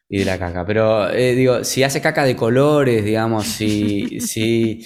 [0.10, 0.66] y de la caca.
[0.66, 4.86] Pero eh, digo, si hace caca de colores, digamos, si, si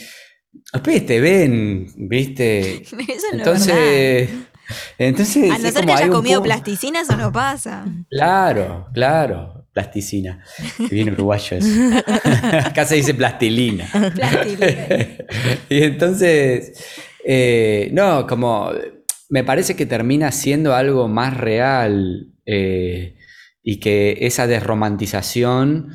[0.73, 2.81] los pibes te ven, ¿viste?
[2.83, 3.33] Eso es.
[3.33, 4.29] Entonces,
[4.97, 7.85] entonces A no ser como que hayas hay un comido plasticina, eso no pasa.
[8.09, 10.43] Claro, claro, plasticina.
[10.89, 11.69] Que Bien uruguayo eso.
[12.65, 13.85] Acá se dice plastilina.
[13.91, 14.87] Plastilina.
[15.69, 16.83] y entonces,
[17.23, 18.71] eh, no, como
[19.29, 23.17] me parece que termina siendo algo más real eh,
[23.61, 25.89] y que esa desromantización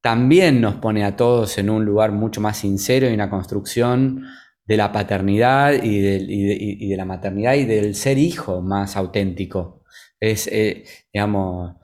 [0.00, 4.24] también nos pone a todos en un lugar mucho más sincero y una construcción
[4.64, 8.16] de la paternidad y, del- y de, y- y de la maternidad y del ser
[8.16, 9.82] hijo más auténtico.
[10.20, 11.76] Es, eh, digamos,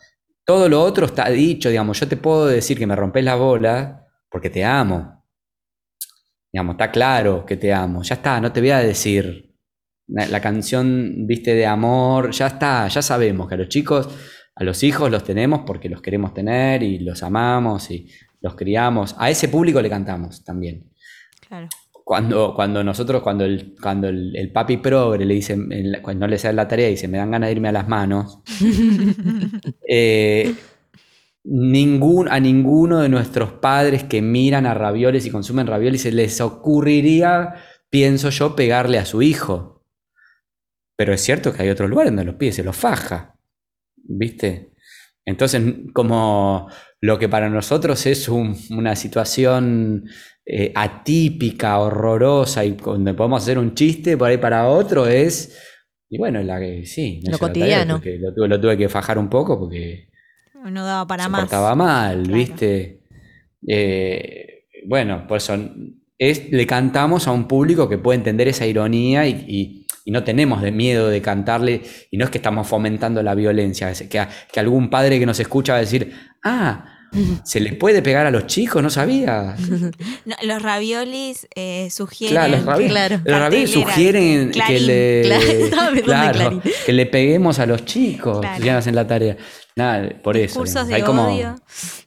[0.44, 4.06] todo lo otro está dicho, digamos, yo te puedo decir que me rompes la bola
[4.28, 5.24] porque te amo.
[6.52, 8.02] Digamos, está claro que te amo.
[8.02, 9.54] Ya está, no te voy a decir
[10.06, 12.30] la, la canción, viste, de amor.
[12.32, 14.08] Ya está, ya sabemos que a los chicos,
[14.54, 18.08] a los hijos los tenemos porque los queremos tener y los amamos y
[18.40, 19.16] los criamos.
[19.18, 20.90] A ese público le cantamos también.
[21.48, 21.68] Claro.
[22.04, 25.56] Cuando, cuando nosotros, cuando el, cuando el, el papi progre le dice,
[26.02, 28.40] cuando no le sale la tarea, dice, me dan ganas de irme a las manos,
[29.88, 30.54] eh,
[31.44, 36.42] ningún, a ninguno de nuestros padres que miran a ravioles y consumen ravioles se les
[36.42, 37.54] ocurriría,
[37.88, 39.82] pienso yo, pegarle a su hijo.
[40.96, 43.36] Pero es cierto que hay otros lugares donde los pibes se los faja,
[43.96, 44.72] ¿viste?
[45.24, 45.62] Entonces,
[45.94, 46.68] como
[47.04, 50.04] lo que para nosotros es un- una situación
[50.46, 55.58] eh, atípica, horrorosa, y donde podemos hacer un chiste por ahí para otro, es,
[56.10, 58.00] y bueno, la que sí, Lo cotidiano.
[58.20, 60.08] Lo tuve, lo tuve que fajar un poco porque
[60.70, 61.40] No daba para se más.
[61.42, 62.36] portaba mal, Claro.
[62.38, 63.00] ¿viste?
[63.66, 65.56] Eh, bueno, por eso
[66.18, 70.22] es, le cantamos a un público que puede entender esa ironía y, y- y no
[70.24, 74.18] tenemos de miedo de cantarle, y no es que estamos fomentando la violencia, es que,
[74.18, 76.12] a- que algún padre que nos escucha va a decir,
[76.44, 76.90] ah,
[77.44, 78.82] ¿se les puede pegar a los chicos?
[78.82, 79.56] No sabía.
[80.26, 82.34] No, los raviolis eh, sugieren.
[82.36, 83.20] Claro, los raviolis, Claro.
[83.24, 83.90] los raviolis Cartelera.
[83.92, 89.36] sugieren que le, Claro, claro, que peguemos a los chicos si ya hacen la tarea.
[89.76, 90.58] Nada, por eso.
[90.60, 91.56] Cursos de Hay como- odio.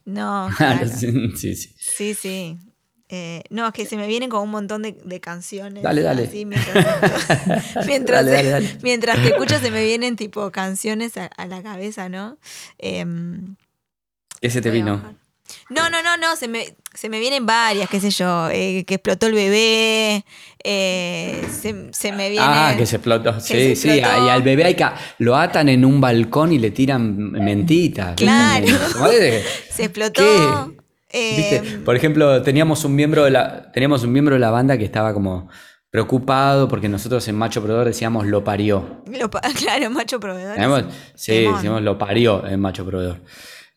[0.05, 0.97] No, Claro, claro.
[0.97, 2.13] sí, sí, sí.
[2.15, 2.57] Sí.
[3.09, 5.81] Eh, no, es que se me vienen como un montón de, de canciones.
[5.83, 6.23] Dale, dale.
[6.23, 6.85] así, mientras,
[7.85, 8.77] mientras, Dale, dale, dale.
[8.83, 12.37] mientras te escucho se me vienen tipo canciones a, a la cabeza, ¿no?
[12.77, 13.55] Em,
[14.41, 15.15] ¿Qué se te vino?
[15.69, 18.95] No, no, no, no, se me, se me vienen varias, qué sé yo, eh, que
[18.95, 20.25] explotó el bebé,
[20.63, 22.45] eh, se, se me viene...
[22.47, 23.39] Ah, que se explotó.
[23.39, 23.89] Sí, sí.
[23.89, 24.25] explotó.
[24.25, 24.85] Y al bebé hay que,
[25.19, 28.15] lo atan en un balcón y le tiran mentitas.
[28.15, 28.65] Claro.
[29.71, 30.21] Se explotó...
[30.21, 30.77] ¿Qué?
[31.11, 31.77] eh, ¿Viste?
[31.79, 35.13] Por ejemplo, teníamos un miembro de la, teníamos un miembro de la banda que estaba
[35.13, 35.49] como
[35.89, 39.01] preocupado porque nosotros en Macho Proveedor decíamos lo parió.
[39.17, 40.57] lo pa- claro, macho proveedor.
[41.15, 43.21] Sí, decimos lo parió en Macho Proveedor.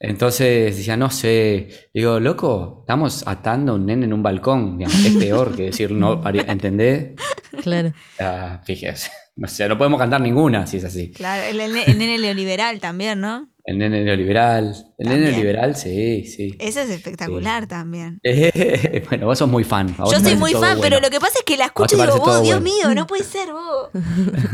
[0.02, 5.04] Entonces decía, no sé, digo, loco, estamos atando a un nene en un balcón, digamos,
[5.04, 7.16] es peor que decir no ¿entendés?
[7.62, 7.92] Claro.
[8.18, 11.10] Ah, fíjese, no sé, no podemos cantar ninguna si es así.
[11.12, 13.50] Claro, el, el, el nene neoliberal también, ¿no?
[13.62, 16.56] El nene neoliberal, el nene neoliberal, sí, sí.
[16.58, 18.18] Ese es espectacular también.
[18.22, 19.94] Eh, bueno, vos sos muy fan.
[19.98, 20.80] Yo soy muy fan, bueno.
[20.80, 22.74] pero lo que pasa es que la escucho y digo, vos, Dios bueno".
[22.88, 23.90] mío, no puede ser vos.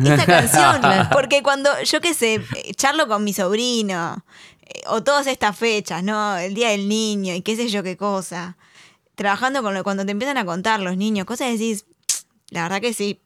[0.05, 1.09] Esa canción.
[1.13, 2.43] Porque cuando, yo qué sé,
[2.75, 4.25] charlo con mi sobrino,
[4.89, 6.37] o todas estas fechas, ¿no?
[6.37, 8.57] El Día del Niño y qué sé yo qué cosa.
[9.15, 11.87] Trabajando con lo, cuando te empiezan a contar los niños, cosas decís,
[12.51, 13.21] la verdad que sí.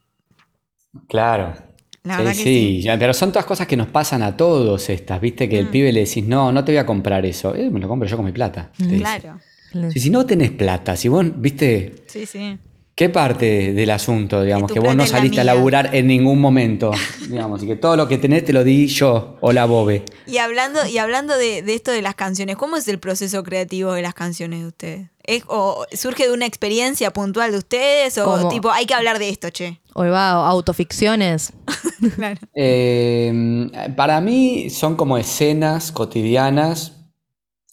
[1.08, 1.54] Claro.
[2.02, 4.88] La sí, verdad que sí, ya, pero son todas cosas que nos pasan a todos
[4.88, 5.70] estas, viste, que el Mm.
[5.70, 7.54] pibe le decís, no, no te voy a comprar eso.
[7.54, 8.70] Eh, me lo compro yo con mi plata.
[8.78, 9.38] Claro.
[9.70, 9.90] Claro.
[9.92, 12.58] Si, si no tenés plata, si vos, viste, Sí, sí.
[13.00, 16.90] ¿Qué parte del asunto, digamos, que vos no saliste a laburar en ningún momento,
[17.30, 20.04] digamos, y que todo lo que tenés te lo di yo, o la bobe.
[20.26, 23.94] Y hablando, y hablando de, de esto de las canciones, ¿cómo es el proceso creativo
[23.94, 25.08] de las canciones de ustedes?
[25.22, 28.18] ¿Es, o ¿Surge de una experiencia puntual de ustedes?
[28.18, 28.48] ¿O ¿Cómo?
[28.50, 29.80] tipo, hay que hablar de esto, che?
[29.94, 31.54] Hoy va autoficciones.
[32.16, 32.40] Claro.
[32.54, 36.92] Eh, para mí son como escenas cotidianas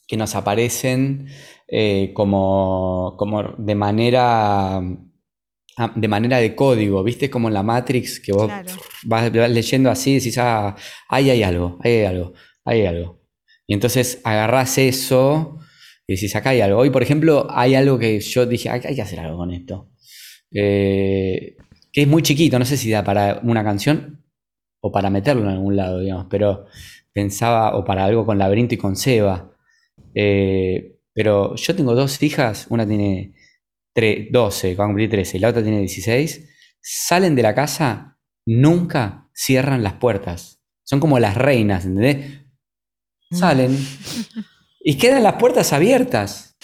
[0.05, 1.27] que nos aparecen
[1.69, 4.81] eh, como, como de manera
[5.95, 7.29] de manera de código, ¿viste?
[7.29, 8.71] Como en la Matrix que vos Claro.
[9.03, 10.75] vas, vas leyendo así y decís, ah,
[11.07, 12.33] ahí hay algo, ahí hay algo,
[12.65, 13.21] ahí hay algo.
[13.67, 15.59] Y entonces agarrás eso
[16.07, 16.79] y decís, acá hay algo.
[16.79, 19.89] Hoy, por ejemplo, hay algo que yo dije, hay, hay que hacer algo con esto.
[20.51, 21.55] Eh,
[21.91, 24.23] que es muy chiquito, no sé si da para una canción
[24.81, 26.65] o para meterlo en algún lado, digamos, pero
[27.13, 29.51] pensaba, o para algo con Laberinto y con Seba.
[30.15, 33.33] Eh, pero yo tengo dos hijas, una tiene
[34.31, 36.47] 12, va a cumplir 13, y la otra tiene 16.
[36.81, 40.61] Salen de la casa, nunca cierran las puertas.
[40.83, 42.41] Son como las reinas, ¿entendés?
[43.31, 43.77] Salen.
[44.79, 46.55] y quedan las puertas abiertas.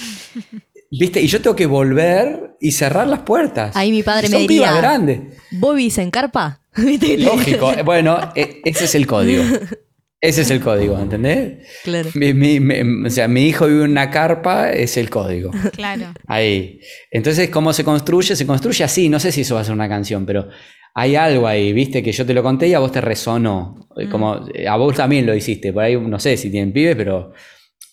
[0.91, 1.21] ¿Viste?
[1.21, 3.75] Y yo tengo que volver y cerrar las puertas.
[3.75, 5.21] Ahí mi padre me son pibas diría- grandes.
[5.51, 6.61] ¿Vos vivís en carpa?
[6.77, 7.17] ¿Viste?
[7.17, 7.71] Lógico.
[7.83, 9.43] Bueno, e- ese es el código.
[10.23, 11.67] Ese es el código, ¿entendés?
[11.83, 12.09] Claro.
[12.15, 15.51] Mi, mi- mi- o sea, mi hijo vive en una carpa, es el código.
[15.75, 16.13] Claro.
[16.27, 16.79] Ahí.
[17.11, 18.35] Entonces, ¿cómo se construye?
[18.35, 19.09] Se construye así.
[19.09, 20.47] No sé si eso va a ser una canción, pero
[20.95, 23.87] hay algo ahí, viste, que yo te lo conté y a vos te resonó.
[24.09, 25.73] Como eh, a vos también lo hiciste.
[25.73, 27.33] Por ahí no sé si tienen pibes, pero.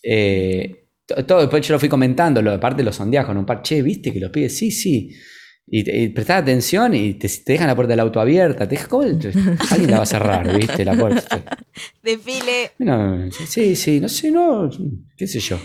[0.01, 3.61] eh, to- todo después yo lo fui comentando, lo, aparte lo sondeás con un par.
[3.61, 5.09] Che, viste que los pibes, sí, sí.
[5.67, 8.67] Y, y prestás atención y te, te dejan la puerta del auto abierta.
[8.67, 9.03] Te dejan, ¿cómo?
[9.03, 11.43] Alguien la va a cerrar, viste, la puerta.
[12.03, 12.71] Desfile.
[12.79, 14.69] No, sí, sí, no sé, no,
[15.15, 15.57] qué sé yo.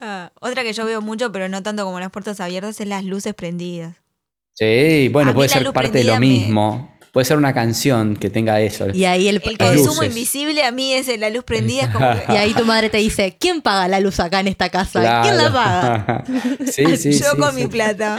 [0.00, 3.04] Ah, otra que yo veo mucho, pero no tanto como las puertas abiertas, es las
[3.04, 3.96] luces prendidas.
[4.54, 6.89] Sí, bueno, puede ser parte de lo mismo.
[7.12, 8.86] Puede ser una canción que tenga eso.
[8.92, 10.06] Y ahí, el, consumo luces.
[10.08, 12.98] invisible a mí es la luz prendida, es como que y ahí tu madre te
[12.98, 15.22] dice, ¿quién paga la luz acá en esta casa?
[15.22, 16.24] ¿Quién la paga?
[16.66, 17.62] sí, sí, yo sí, con sí.
[17.62, 18.18] mi plata.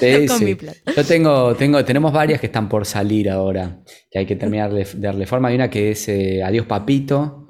[0.00, 0.44] Sí, Con sí.
[0.44, 0.78] mi plata.
[0.94, 3.78] Yo tengo, tengo, tenemos varias que están por salir ahora,
[4.10, 5.48] que hay que terminar de, de darle forma.
[5.48, 7.46] Hay una que es eh, Adiós Papito,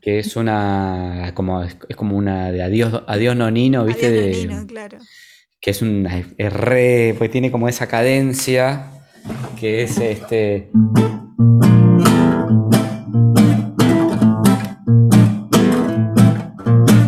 [0.00, 4.06] que es una como es, como una de Adiós, Adiós Nonino, ¿viste?
[4.08, 4.98] Adiós, De- Nonino, claro.
[5.60, 8.90] que es un es re, pues tiene como esa cadencia
[9.58, 10.70] que es este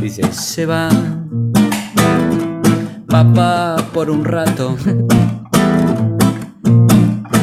[0.00, 0.88] dice se va
[3.09, 4.76] papá por un rato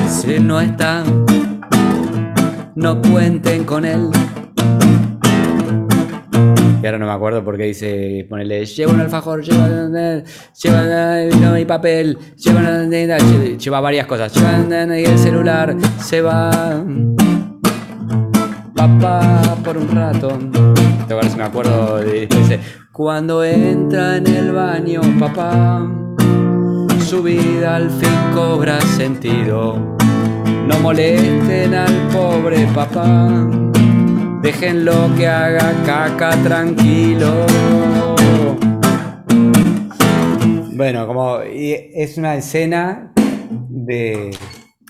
[0.10, 1.04] si no está
[2.76, 4.10] no cuenten con él
[6.84, 9.70] y ahora no me acuerdo porque dice, ponele, lleva un alfajor, lleva,
[10.62, 12.84] lleva vino y papel, lleva,
[13.58, 16.84] lleva, varias cosas, lleva y el celular, se va.
[18.76, 20.38] Papá por un rato.
[21.08, 22.60] Te si me acuerdo, dice,
[22.92, 25.90] cuando entra en el baño, papá,
[27.00, 29.96] su vida al fin cobra sentido.
[30.68, 33.73] No molesten al pobre papá.
[34.44, 37.46] Déjenlo que haga caca tranquilo.
[40.74, 43.14] Bueno, como es una escena
[43.70, 44.32] de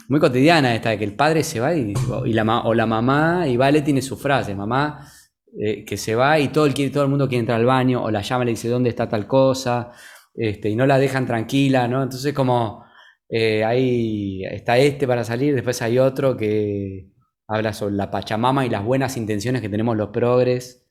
[0.10, 1.94] muy cotidiana esta de que el padre se va y,
[2.26, 5.08] y la o la mamá y Vale tiene su frase, mamá
[5.56, 8.10] eh, que se va y todo el, todo el mundo quiere entrar al baño o
[8.10, 9.92] la llama y le dice dónde está tal cosa
[10.34, 12.02] este, y no la dejan tranquila, ¿no?
[12.02, 12.86] Entonces como
[13.30, 17.13] eh, ahí está este para salir, después hay otro que
[17.48, 20.86] habla sobre la Pachamama y las buenas intenciones que tenemos los progres,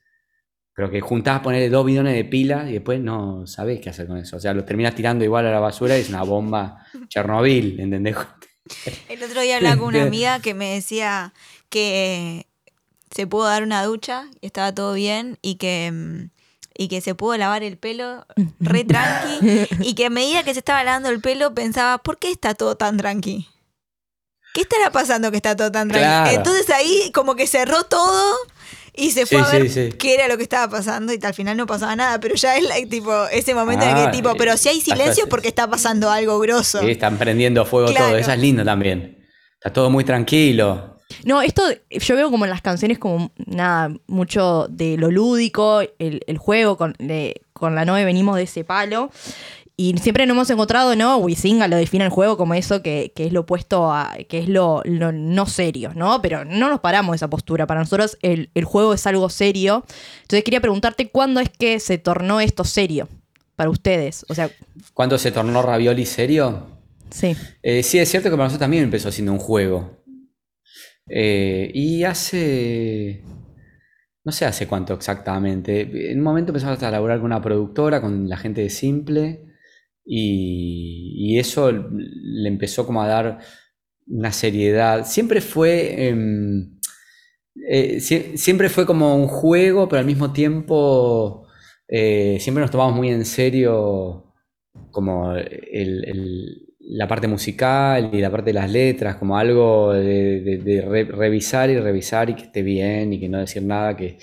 [0.74, 4.18] pero que juntás ponerle dos bidones de pila y después no sabés qué hacer con
[4.18, 4.36] eso.
[4.36, 8.16] O sea, los terminás tirando igual a la basura y es una bomba Chernobyl, ¿entendés?
[9.08, 11.32] El otro día hablaba con una amiga que me decía
[11.68, 12.46] que
[13.10, 16.30] se pudo dar una ducha y estaba todo bien y que, mm,
[16.78, 18.24] y que se pudo lavar el pelo
[18.60, 19.40] re tranqui
[19.80, 22.76] y que a medida que se estaba lavando el pelo pensaba, ¿por qué está todo
[22.76, 23.48] tan tranqui?
[24.52, 26.04] ¿Qué estará pasando que está todo tan tranqui?
[26.04, 26.30] Claro.
[26.36, 28.36] Entonces ahí como que cerró todo
[28.94, 29.96] y se fue Sí, a ver sí, sí.
[29.96, 32.64] qué era lo que estaba pasando y al final no pasaba nada, pero ya es
[32.64, 35.48] like, tipo ese momento en Ah, el que tipo, pero si hay silencio se- porque
[35.48, 36.80] está pasando algo grosso.
[36.80, 38.08] Sí, están prendiendo fuego Claro.
[38.08, 39.26] todo, eso es lindo también.
[39.54, 40.98] Está todo muy tranquilo.
[41.24, 46.22] No, esto yo veo como en las canciones como nada, mucho de lo lúdico, el,
[46.26, 46.96] el juego, con,
[47.52, 49.10] con la Noe venimos de ese palo.
[49.82, 51.16] Y siempre nos hemos encontrado, ¿no?
[51.16, 54.14] Wisinga lo define el juego como eso que, que es lo opuesto a.
[54.28, 56.22] que es lo, lo no serio, ¿no?
[56.22, 57.66] Pero no nos paramos de esa postura.
[57.66, 59.84] Para nosotros el, el juego es algo serio.
[60.22, 63.08] Entonces quería preguntarte cuándo es que se tornó esto serio
[63.56, 64.24] para ustedes.
[64.28, 64.50] O sea,
[64.94, 66.68] ¿Cuándo se tornó Ravioli serio?
[67.10, 67.36] sí.
[67.64, 70.04] Eh, sí, es cierto que para nosotros también empezó siendo un juego.
[71.08, 73.24] Eh, y hace.
[74.22, 76.12] No sé hace cuánto exactamente.
[76.12, 79.48] En un momento empezamos a laburar con una productora, con la gente de Simple.
[80.04, 83.38] Y, eso le empezó como a dar
[84.06, 85.06] una seriedad.
[85.06, 86.08] Siempre fue.
[86.08, 86.78] em,
[87.68, 91.46] eh, sie- siempre fue como un juego, pero al mismo tiempo.
[91.88, 94.32] eh, siempre nos tomamos muy en serio
[94.92, 95.34] como
[96.80, 101.04] la parte musical y la parte de las letras, como algo de, de- de re-
[101.04, 104.18] revisar y revisar y que esté bien y que no decir nada que,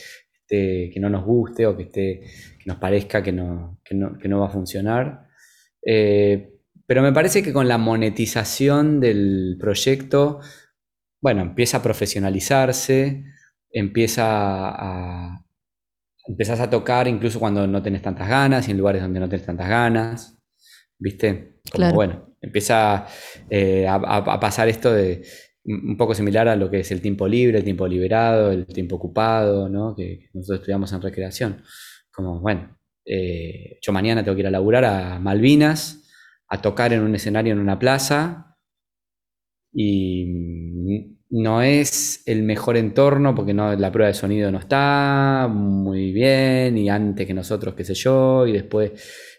[0.47, 2.21] que no nos guste o que, esté,
[2.59, 5.28] que nos parezca que no, que no, que no va a funcionar.
[5.85, 6.53] Eh,
[6.87, 10.39] pero me parece que con la monetización del proyecto,
[11.21, 13.25] bueno, empieza a profesionalizarse,
[13.71, 14.25] empieza
[14.69, 15.45] a...
[16.27, 19.45] Empezás a tocar incluso cuando no tenés tantas ganas y en lugares donde no tenés
[19.47, 20.37] tantas ganas.
[20.99, 21.61] ¿Viste?
[21.71, 21.95] Como, Claro.
[21.95, 23.07] bueno, empieza
[23.49, 25.23] eh, a, a- pasar esto de
[25.65, 28.97] un poco similar a lo que es el tiempo libre, el tiempo liberado, el tiempo
[28.97, 29.95] ocupado, ¿no?
[29.95, 31.63] Que nosotros estudiamos en recreación.
[32.11, 32.78] Como, bueno,
[33.11, 36.07] eh, yo mañana tengo que ir a laburar a Malvinas,
[36.47, 38.55] a tocar en un escenario en una plaza,
[39.73, 46.11] y no es el mejor entorno porque no, la prueba de sonido no está muy
[46.11, 48.91] bien, y antes que nosotros, qué sé yo, y después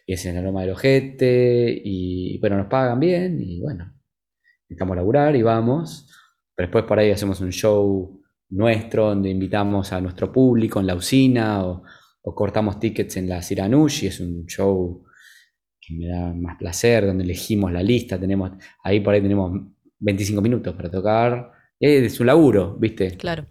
[0.05, 3.93] es en el aroma del ojete, y bueno, nos pagan bien, y bueno,
[4.69, 6.09] necesitamos laburar y vamos.
[6.57, 10.97] Pero después por ahí hacemos un show nuestro donde invitamos a nuestro público en la
[10.97, 11.85] usina o,
[12.23, 15.05] o cortamos tickets en la Siranush y es un show
[15.81, 18.53] que me da más placer, donde elegimos la lista, tenemos,
[18.85, 19.53] ahí por ahí tenemos
[19.99, 21.53] 25 minutos para tocar.
[21.79, 23.17] Es un laburo, ¿viste?
[23.17, 23.47] Claro.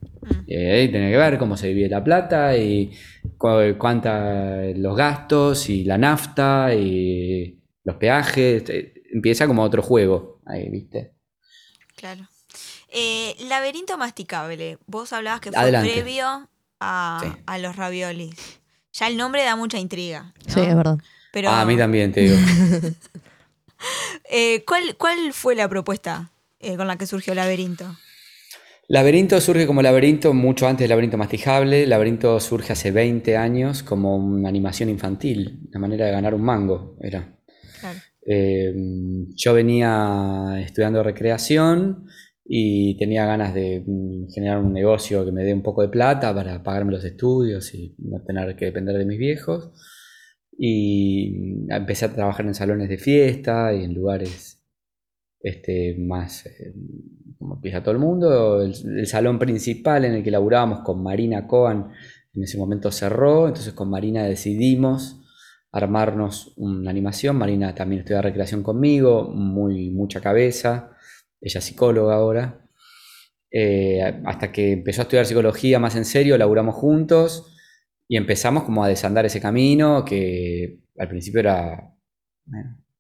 [0.46, 2.92] Eh, ahí tiene que ver cómo se divide la plata y
[3.40, 8.70] cu- cuánta los gastos y la nafta y los peajes.
[8.70, 11.14] Eh, Empieza como otro juego ahí, ¿viste?
[11.96, 12.28] Claro.
[12.90, 14.78] Eh, laberinto masticable.
[14.86, 15.92] Vos hablabas que fue Adelante.
[15.92, 16.48] previo
[16.80, 17.42] a, Sí.
[17.48, 18.59] a los raviolis.
[18.94, 20.34] Ya el nombre da mucha intriga.
[20.48, 20.54] ¿no?
[20.54, 20.98] Sí, es verdad.
[21.32, 22.36] Pero, Ah, a mí también te digo.
[24.32, 27.96] eh, ¿cuál, ¿Cuál fue la propuesta eh, con la que surgió Laberinto?
[28.88, 31.86] Laberinto surge como laberinto mucho antes del laberinto mastijable.
[31.86, 36.98] Laberinto surge hace 20 años como una animación infantil, una manera de ganar un mango,
[37.00, 37.38] era.
[37.80, 38.00] Claro.
[38.26, 38.74] Eh,
[39.36, 42.08] yo venía estudiando recreación
[42.52, 46.34] y tenía ganas de mm, generar un negocio que me dé un poco de plata
[46.34, 49.72] para pagarme los estudios y no tener que depender de mis viejos.
[50.58, 54.64] Y mm, empecé a trabajar en salones de fiesta y en lugares
[55.42, 56.74] este, más eh,
[57.38, 58.64] como empieza todo el mundo.
[58.64, 61.92] El, salón principal en el que laburábamos con Marina Coan
[62.34, 65.22] en ese momento cerró, entonces con Marina decidimos
[65.72, 67.36] armarnos una animación.
[67.36, 70.96] Marina también estudia recreación conmigo, muy, mucha cabeza,
[71.42, 72.66] ella es psicóloga ahora.
[73.52, 77.56] Eh, hasta que empezó a estudiar psicología más en serio, laburamos juntos
[78.08, 81.96] y empezamos como a desandar ese camino que al principio era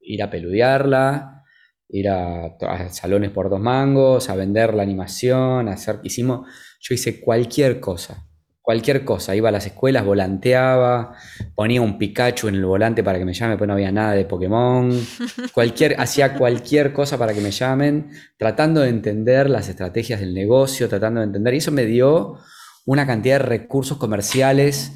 [0.02, 1.44] ir a peludearla,
[1.90, 6.48] ir a, a salones por dos mangos, a vender la animación, a hacer, hicimos,
[6.80, 8.29] yo hice cualquier cosa,
[8.70, 11.16] cualquier cosa, iba a las escuelas, volanteaba,
[11.56, 14.26] ponía un Pikachu en el volante para que me llame, pues no había nada de
[14.26, 14.92] Pokémon,
[15.56, 20.88] cualquier, hacía cualquier cosa para que me llamen, tratando de entender las estrategias del negocio,
[20.88, 22.38] tratando de entender, y eso me dio
[22.86, 24.92] una cantidad de recursos comerciales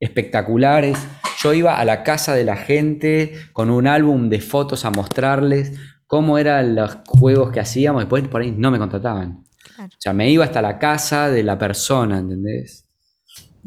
[0.00, 0.98] espectaculares.
[1.42, 5.72] Yo iba a la casa de la gente con un álbum de fotos a mostrarles
[6.06, 9.44] cómo eran los juegos que hacíamos, después por ahí no me contrataban.
[9.74, 9.90] Claro.
[9.94, 12.83] O sea, me iba hasta la casa de la persona, ¿entendés?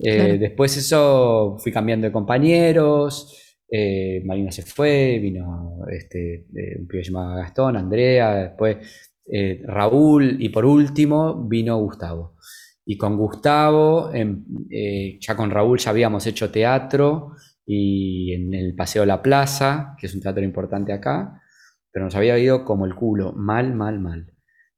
[0.02, 0.38] Eh, Claro.
[0.38, 7.04] Después eso fui cambiando de compañeros, eh, Marina se fue, vino este, eh, un pibe
[7.04, 8.78] llamado Gastón, Andrea, después
[9.30, 12.36] eh, Raúl y por último vino Gustavo.
[12.86, 14.46] Y con Gustavo, em,
[15.20, 17.34] ya con Raúl ya habíamos hecho teatro
[17.66, 21.42] y en el Paseo La Plaza, que es un teatro importante acá,
[21.92, 24.32] pero nos había ido como el culo, mal, mal, mal.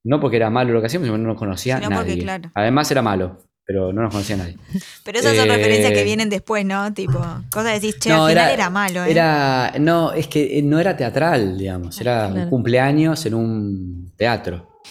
[0.03, 2.23] No porque era malo lo que hacíamos, sino no nos conocía Sino porque, nadie.
[2.23, 2.49] claro.
[2.55, 4.57] Además era malo, pero no nos conocía nadie.
[5.05, 6.91] Pero esas son Eh, referencias que vienen después, ¿no?
[6.91, 7.19] Tipo,
[7.51, 9.11] cosas de decir, che, al final era, malo, ¿eh?
[9.11, 14.81] Era, no, es que eh, no era teatral, digamos, era un cumpleaños en un teatro,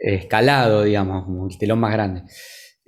[0.00, 2.22] escalado, digamos, como el telón más grande.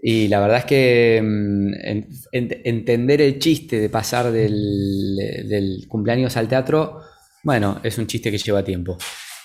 [0.03, 5.16] Y la verdad es que mm, en- en- entender el chiste de pasar del,
[5.49, 7.03] del cumpleaños al teatro,
[7.45, 8.99] bueno, es un chiste que lleva tiempo.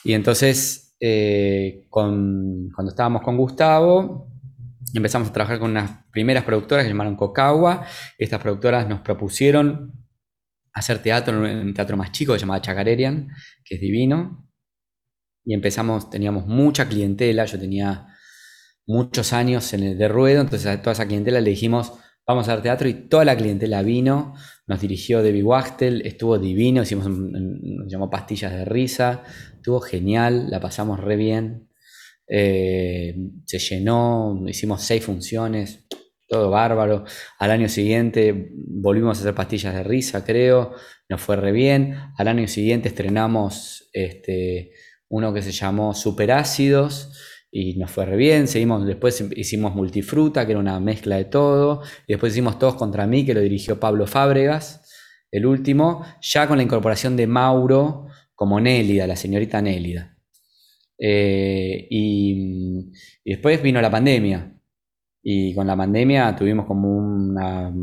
[0.04, 4.32] Y entonces, eh, con- cuando estábamos con Gustavo,
[4.98, 7.86] empezamos a trabajar con unas primeras productoras que se llamaron Cocagua.
[8.18, 9.94] Estas productoras nos propusieron
[10.74, 13.30] hacer teatro en un teatro más chico que se llamaba Chacarerian,
[13.64, 14.48] que es divino.
[15.44, 18.08] Y empezamos, teníamos mucha clientela, yo tenía
[18.88, 21.94] muchos años en el de ruedo, entonces a toda esa clientela le dijimos,
[22.28, 24.34] vamos a hacer teatro y toda la clientela vino,
[24.68, 29.24] nos dirigió Debbie Wachtel, estuvo divino, hicimos, nos llamó Pastillas de Risa,
[29.54, 31.70] estuvo genial, la pasamos re bien,
[32.28, 33.16] Eh,
[33.46, 35.86] se llenó, hicimos seis funciones,
[36.28, 37.06] todo bárbaro.
[37.40, 40.74] Al año siguiente volvimos a hacer pastillas de risa, creo.
[41.10, 41.96] Nos fue re bien.
[42.18, 44.72] Al año siguiente estrenamos este,
[45.10, 47.12] uno que se llamó Superácidos
[47.52, 48.48] y nos fue re bien.
[48.48, 51.84] Seguimos, después hicimos Multifruta, que era una mezcla de todo.
[52.08, 54.82] Y después hicimos Todos contra mí, que lo dirigió Pablo Fábregas,
[55.32, 60.15] el último, ya con la incorporación de Mauro como Nélida, la señorita Nélida.
[60.98, 62.92] Eh, y,
[63.24, 64.52] y después vino la pandemia.
[65.28, 67.74] Y con la pandemia tuvimos como una,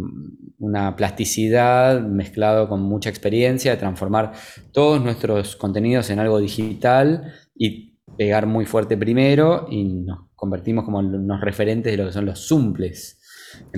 [0.59, 4.33] una plasticidad mezclado con mucha experiencia de transformar
[4.73, 11.01] todos nuestros contenidos en algo digital y pegar muy fuerte primero y nos convertimos como
[11.01, 13.19] en unos referentes de lo que son los zumples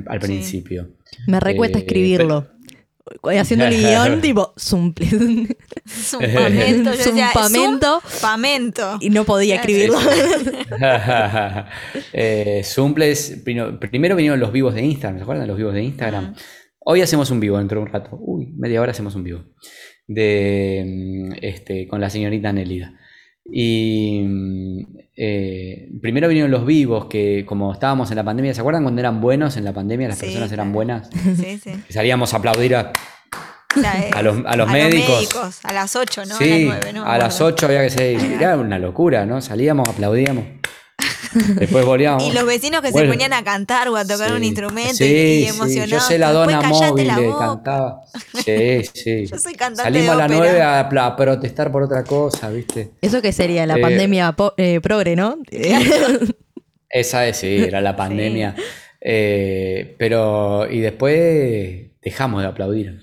[0.07, 0.26] al Sí.
[0.26, 0.97] principio.
[1.26, 2.49] Me recuesta Eh, escribirlo.
[3.39, 5.07] Haciendo el guion, tipo, zumple.
[5.87, 6.93] Zumpamento.
[6.93, 8.01] Yo decía, Zumpamento.
[8.01, 8.99] Zumpamento.
[9.01, 9.99] y no podía escribirlo.
[12.13, 16.35] eh, Zumples, primero vinieron los vivos de Instagram, ¿se acuerdan de los vivos de Instagram?
[16.87, 18.19] Hoy hacemos un vivo dentro de un rato.
[18.21, 19.45] Uy, media hora hacemos un vivo.
[20.07, 22.99] De, mm, este, con la señorita Nelida.
[23.51, 28.83] Y mm, eh, primero vinieron los vivos, que como estábamos en la pandemia, ¿se acuerdan
[28.83, 30.09] cuando eran buenos en la pandemia?
[30.09, 31.09] Las Sí, personas eran buenas.
[31.37, 31.73] Sí, sí.
[31.91, 32.93] Salíamos a aplaudir a,
[33.77, 35.61] eh, A los- a los médicos.
[35.65, 36.37] A las 8, ¿no?
[36.37, 37.05] sí, a las 9, ¿no?
[37.05, 38.21] a las 8 había que ser.
[38.41, 39.41] Era una locura, ¿no?
[39.41, 40.45] Salíamos, aplaudíamos.
[41.57, 42.22] Después volvíamos.
[42.22, 44.47] Y los vecinos que se ponían a cantar o a tocar un Sí.
[44.47, 45.91] instrumento Sí, y, y sí, emocionados.
[45.91, 47.47] Yo sé la Después, dona "Cállate móvil, la le boca".
[47.47, 48.01] cantaba.
[48.45, 49.26] Sí, sí.
[49.26, 50.53] Yo soy cantante Salimos de a las ópera.
[50.53, 50.62] 9
[51.01, 52.93] a, a protestar por otra cosa, ¿viste?
[53.01, 55.39] Eso que sería la Eh, pandemia po- eh, progre, ¿no?
[56.89, 58.55] Esa es, sí, era la pandemia.
[59.01, 63.01] Eh, pero, y después dejamos de aplaudir,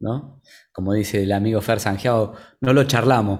[0.00, 0.39] ¿no?
[0.80, 3.38] Como dice el amigo Fer Sangiao, no lo charlamos,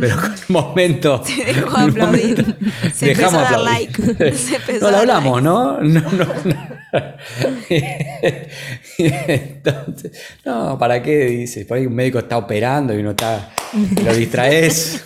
[0.00, 1.20] pero con el momento.
[1.26, 2.44] Se dejó aplaudir.
[2.46, 2.54] momento
[2.94, 4.34] Se empezó a dar like.
[4.34, 5.42] Se empezó No lo hablamos.
[5.42, 5.80] ¿no?
[5.80, 6.78] No, no, no.
[8.98, 10.12] Entonces,
[10.44, 11.24] no, ¿para qué?
[11.24, 13.50] Dice, por ahí un médico está operando y uno está,
[14.04, 15.04] lo distraes.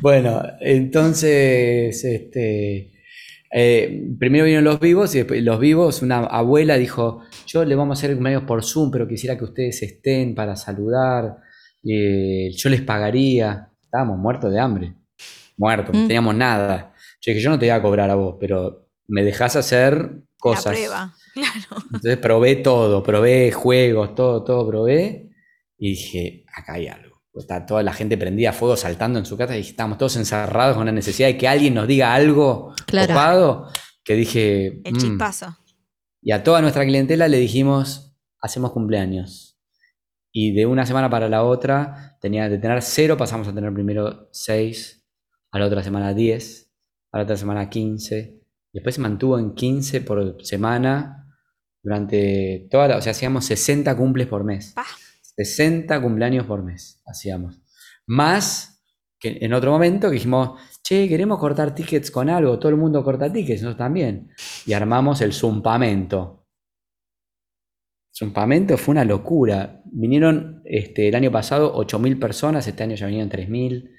[0.00, 2.90] Bueno, entonces, este,
[3.52, 7.22] eh, primero vinieron los vivos y después los vivos, una abuela dijo,
[7.54, 11.36] yo le vamos a hacer medios por Zoom, pero quisiera que ustedes estén para saludar,
[11.84, 13.70] eh, yo les pagaría.
[13.84, 14.94] Estábamos muertos de hambre,
[15.56, 16.08] muertos, no Mm.
[16.08, 16.92] teníamos nada.
[17.20, 20.66] Yo dije, yo no te voy a cobrar a vos, pero me dejás hacer cosas.
[20.66, 21.14] La prueba.
[21.34, 21.82] Claro.
[21.86, 25.30] Entonces probé todo, probé juegos, todo, todo probé.
[25.78, 27.22] Y dije, acá hay algo.
[27.34, 30.14] Está toda la gente prendida a fuego saltando en su casa y dije, estamos todos
[30.16, 33.08] encerrados con la necesidad de que alguien nos diga algo Claro.
[33.08, 33.68] copado.
[34.04, 34.98] Que dije, El "Mm".
[34.98, 35.56] chispazo.
[36.26, 39.60] Y a toda nuestra clientela le dijimos, hacemos cumpleaños.
[40.32, 44.30] Y de una semana para la otra, tenía de tener cero, pasamos a tener primero
[44.32, 45.06] seis,
[45.52, 46.72] a la otra semana 10,
[47.12, 48.40] a la otra semana 15.
[48.72, 51.28] Después se mantuvo en 15 por semana
[51.82, 54.72] durante toda la, o sea, hacíamos 60 cumples por mes.
[54.74, 54.86] Pa.
[55.36, 57.60] 60 cumpleaños por mes hacíamos.
[58.06, 58.82] Más
[59.20, 63.02] que en otro momento que dijimos, che, queremos cortar tickets con algo, todo el mundo
[63.02, 64.30] corta tickets, nosotros también.
[64.66, 66.46] Y armamos el Zumpamento.
[68.12, 69.80] Zumpamento fue una locura.
[69.86, 73.90] Vinieron este, el año pasado 8.000 personas, este año ya vinieron 3.000.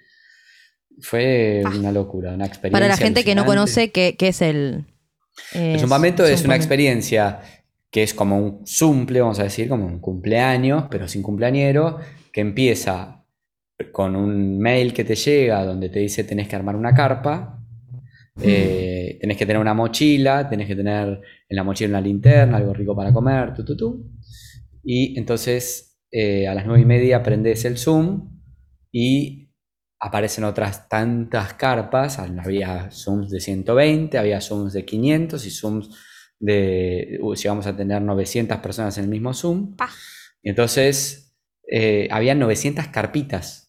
[1.01, 1.71] Fue Pa.
[1.71, 2.79] una locura, una experiencia.
[2.79, 4.85] Para la gente que no conoce, ¿qué, qué es el.
[5.53, 7.41] El zumpamento es una experiencia
[7.89, 11.99] que es como un zumple, vamos a decir, como un cumpleaños, pero sin cumpleañero,
[12.31, 13.24] que empieza
[13.91, 17.61] con un mail que te llega donde te dice tenés que armar una carpa,
[18.41, 22.73] eh, tenés que tener una mochila, tenés que tener en la mochila una linterna, algo
[22.73, 24.11] rico para comer, tu, tu, tu.
[24.83, 28.39] Y entonces eh, a las nueve y media prendes el Zoom
[28.91, 29.49] y
[29.99, 32.19] aparecen otras tantas carpas.
[32.19, 35.89] Había Zooms de 120, había Zooms de 500 y Zooms
[36.39, 37.19] de.
[37.21, 39.75] uh, Llegamos a tener 900 personas en el mismo Zoom.
[40.43, 41.35] Y entonces
[41.69, 43.64] eh, había 900 carpitas.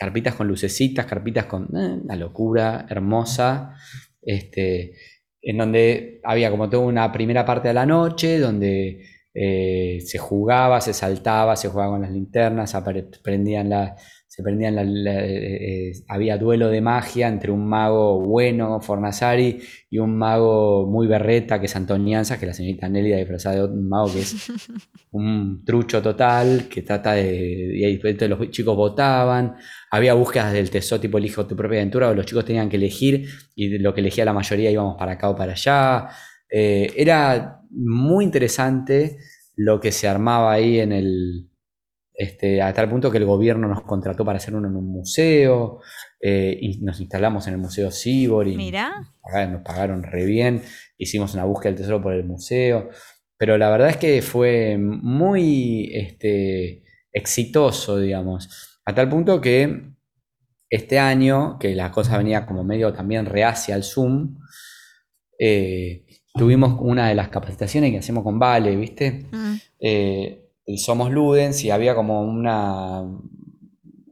[0.00, 1.64] Carpitas con lucecitas, carpitas con.
[1.76, 3.74] eh, una locura hermosa.
[4.22, 4.94] Este,
[5.42, 10.80] en donde había como toda una primera parte de la noche, donde eh, se jugaba,
[10.80, 12.74] se saltaba, se jugaba con las linternas,
[13.22, 13.96] prendían la,
[14.40, 19.60] se prendían la- la- eh, eh, había duelo de magia entre un mago bueno, Fornasari,
[19.90, 23.64] y un mago muy berreta, que es Antonianza, que es la señorita Nelly disfrazada de
[23.64, 24.34] un mago que es
[25.12, 27.76] un trucho total, que trata de...
[27.78, 29.56] Y ahí entonces los chicos votaban,
[29.90, 33.26] había búsquedas del tesoro tipo elige tu propia aventura, o los chicos tenían que elegir,
[33.54, 36.08] y lo que elegía la mayoría íbamos para acá o para allá.
[36.50, 39.18] Eh, era muy interesante
[39.56, 41.49] lo que se armaba ahí en el...
[42.12, 45.80] Este, a tal punto que el gobierno nos contrató para hacer uno en un museo,
[46.20, 48.92] eh, y nos instalamos en el Museo Sibor y Mirá.
[49.22, 50.60] pagaron- nos pagaron re bien,
[50.98, 52.90] hicimos una búsqueda del tesoro por el museo,
[53.38, 56.82] pero la verdad es que fue muy este,
[57.12, 59.88] exitoso, digamos, a tal punto que
[60.68, 64.36] este año, que la cosa venía como medio también reacia al Zoom,
[65.38, 66.04] eh,
[66.34, 69.26] tuvimos una de las capacitaciones que hacemos con Vale, ¿viste?
[69.32, 69.54] Mm.
[69.80, 73.02] eh, el Somos Ludens y había como una,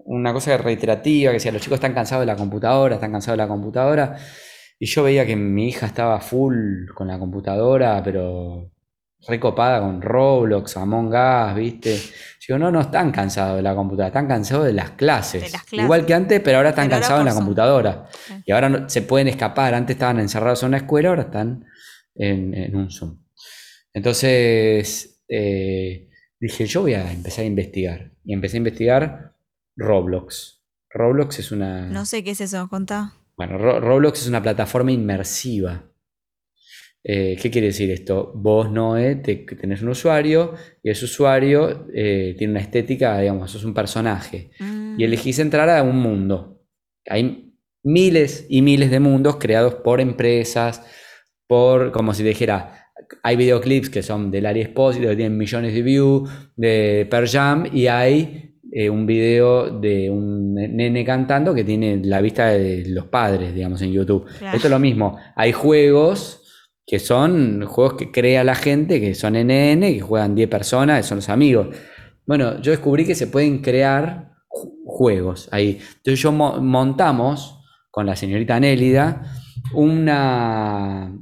[0.04, 3.44] una cosa reiterativa que decía, los chicos están cansados de la computadora, están cansados de
[3.44, 4.16] la computadora.
[4.78, 8.70] Y yo veía que mi hija estaba full con la computadora, pero
[9.26, 11.98] recopada con Roblox, Among Us, ¿viste?
[12.46, 15.42] Digo, no, no están cansados de la computadora, están cansados de las clases.
[15.42, 15.84] De las clases.
[15.84, 18.06] Igual que antes, pero ahora están Pero ahora cansados en la computadora.
[18.46, 19.74] Y ahora no- se pueden escapar.
[19.74, 21.64] Antes estaban encerrados en una escuela, ahora están
[22.14, 23.18] en, en un Zoom.
[23.92, 26.07] Entonces eh,
[26.40, 28.12] dije, yo voy a empezar a investigar.
[28.24, 29.36] Y empecé a investigar
[29.76, 30.62] Roblox.
[30.90, 31.86] Roblox es una...
[31.88, 33.12] No sé qué es eso, contá.
[33.36, 35.84] Bueno, Ro- Roblox es una plataforma inmersiva.
[37.04, 38.32] Eh, ¿qué quiere decir esto?
[38.34, 43.64] Vos, Noé, te- tenés un usuario y ese usuario eh, tiene una estética, digamos, sos
[43.64, 44.50] un personaje.
[44.58, 45.00] Mm.
[45.00, 46.64] Y elegís entrar a un mundo.
[47.08, 50.84] Hay miles y miles de mundos creados por empresas,
[51.46, 52.87] por, como si dijera,
[53.22, 57.64] hay videoclips que son del Ari Espósito, que tienen millones de views, de Per Jam,
[57.72, 63.06] y hay eh, un video de un nene cantando que tiene la vista de los
[63.06, 64.26] padres, digamos, en YouTube.
[64.38, 64.56] Claro.
[64.56, 65.18] Esto es lo mismo.
[65.36, 66.42] Hay juegos
[66.86, 71.02] que son juegos que crea la gente, que son NN, que juegan 10 personas, que
[71.08, 71.68] son los amigos.
[72.26, 75.78] Bueno, yo descubrí que se pueden crear ju- juegos ahí.
[75.98, 77.58] Entonces yo mo- montamos
[77.90, 79.22] con la señorita Nélida
[79.74, 81.14] una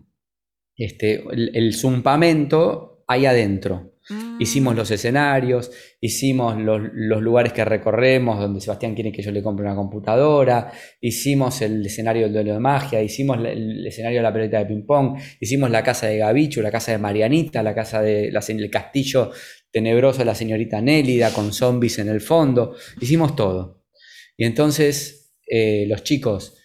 [0.77, 3.93] este el, el zumpamento ahí adentro.
[4.09, 4.41] Mm.
[4.41, 5.70] Hicimos los escenarios,
[6.01, 10.70] hicimos los, los lugares que recorremos, donde Sebastián quiere que yo le compre una computadora,
[11.01, 15.18] hicimos el escenario del duelo de magia, hicimos el escenario de la pelota de ping-pong,
[15.41, 19.33] hicimos la casa de Gabichu, la casa de Marianita, la casa de la el castillo
[19.72, 23.83] tenebroso de la señorita Nélida con zombies en el fondo, hicimos todo.
[24.37, 26.57] Y entonces eh, los chicos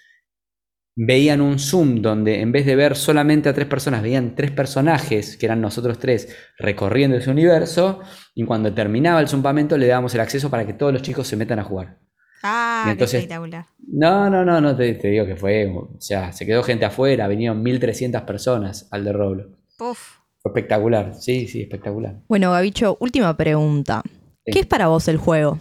[1.03, 5.35] veían un Zoom donde en vez de ver solamente a tres personas, veían tres personajes,
[5.35, 8.01] que eran nosotros tres, recorriendo ese universo,
[8.35, 11.35] y cuando terminaba el zumpamento le dábamos el acceso para que todos los chicos se
[11.37, 11.97] metan a jugar.
[12.43, 13.65] Ah, Y qué entonces- espectacular.
[13.87, 17.27] No, no, no, no te, te digo que fue, o sea, se quedó gente afuera,
[17.27, 19.49] vinieron 1300 personas al de Roblox.
[19.77, 20.17] Puf.
[20.41, 22.15] Fue espectacular, sí, sí, espectacular.
[22.27, 24.01] Bueno, Gabicho, última pregunta.
[24.45, 24.51] Sí.
[24.53, 25.57] ¿Qué es para vos el juego?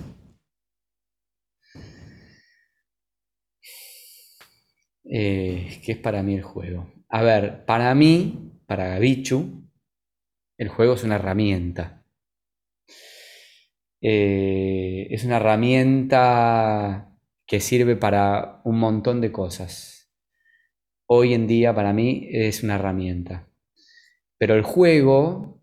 [5.13, 6.87] Eh, ¿qué es para mí el juego?
[7.09, 9.69] A ver, para mí, para Gabichu,
[10.57, 12.05] el juego es una herramienta.
[14.01, 17.13] Eh, es una herramienta
[17.47, 20.11] que sirve para un montón de cosas.
[21.07, 23.49] Hoy en día para mí es una herramienta.
[24.39, 25.61] Pero el juego,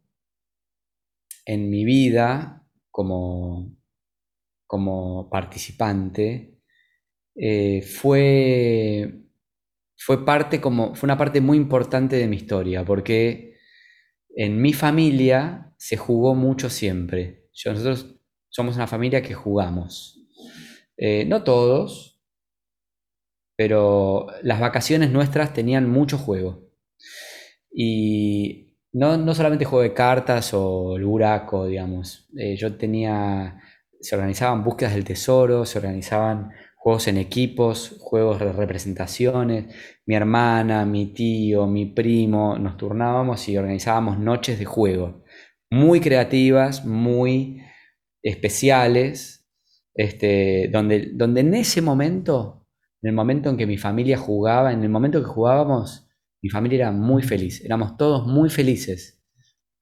[1.45, 3.77] en mi vida, como,
[4.67, 6.59] como participante,
[7.35, 9.26] eh, fue,
[9.97, 13.57] fue parte como, fue una parte muy importante de mi historia, porque
[14.35, 17.49] en mi familia se jugó mucho siempre.
[17.65, 18.15] Nosotros
[18.49, 20.19] somos una familia que jugamos.
[20.97, 22.21] Eh, no todos,
[23.55, 26.69] pero las vacaciones nuestras tenían mucho juego.
[27.71, 32.29] Y no, no solamente juego de cartas o el buraco, digamos.
[32.37, 33.59] Eh, yo tenía,
[33.99, 36.51] se organizaban búsquedas del tesoro, se organizaban
[36.87, 39.75] juegos en equipos, juegos de representaciones.
[40.05, 45.25] Mi hermana, mi tío, mi primo, nos turnábamos y organizábamos noches de juego.
[45.69, 47.61] Muy creativas, muy
[48.23, 49.45] especiales,
[49.95, 52.65] este, donde, donde en ese momento,
[53.01, 56.07] en el momento en que mi familia jugaba, en el momento que jugábamos,
[56.41, 59.21] mi familia era muy feliz, éramos todos muy felices.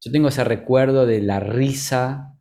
[0.01, 2.35] Yo tengo ese recuerdo de la risa,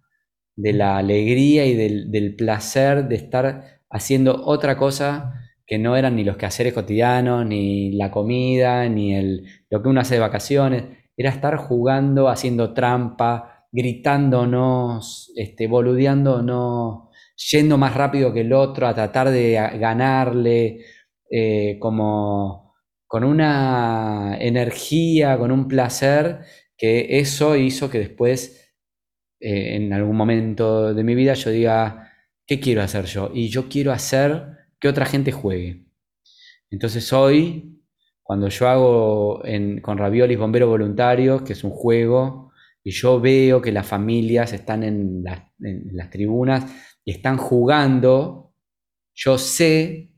[0.57, 6.17] de la alegría y del, del placer de estar haciendo otra cosa que no eran
[6.17, 10.85] ni los quehaceres cotidianos, ni la comida, ni el, lo que uno hace de vacaciones,
[11.17, 17.09] era estar jugando, haciendo trampa, gritándonos, este, boludeándonos,
[17.53, 20.81] yendo más rápido que el otro a tratar de ganarle,
[21.31, 22.75] eh, como
[23.07, 26.41] con una energía, con un placer,
[26.77, 28.75] que eso hizo que después,
[29.41, 32.14] eh, en algún momento de mi vida, yo diga,
[32.47, 33.31] ¿qué quiero hacer yo?
[33.33, 35.87] Y yo quiero hacer que otra gente juegue.
[36.71, 37.81] Entonces hoy,
[38.23, 39.43] cuando yo hago
[39.83, 44.83] con Raviolis Bomberos Voluntarios, que es un juego, y yo veo que las familias están
[44.83, 46.65] en las, en las tribunas
[47.05, 48.55] y están jugando,
[49.15, 50.11] yo sé,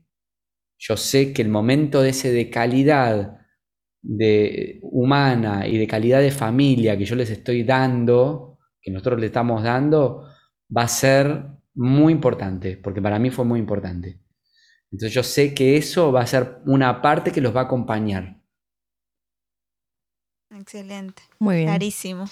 [0.77, 3.37] yo sé que el momento de ese de calidad
[4.01, 9.27] de humana y de calidad de familia que yo les estoy dando, que nosotros le
[9.27, 10.27] estamos dando,
[10.75, 14.19] va a ser muy importante, porque para mí fue muy importante.
[14.91, 18.41] Entonces yo sé que eso va a ser una parte que los va a acompañar.
[20.49, 21.21] Excelente.
[21.39, 21.67] Muy bien.
[21.67, 22.25] Clarísimo.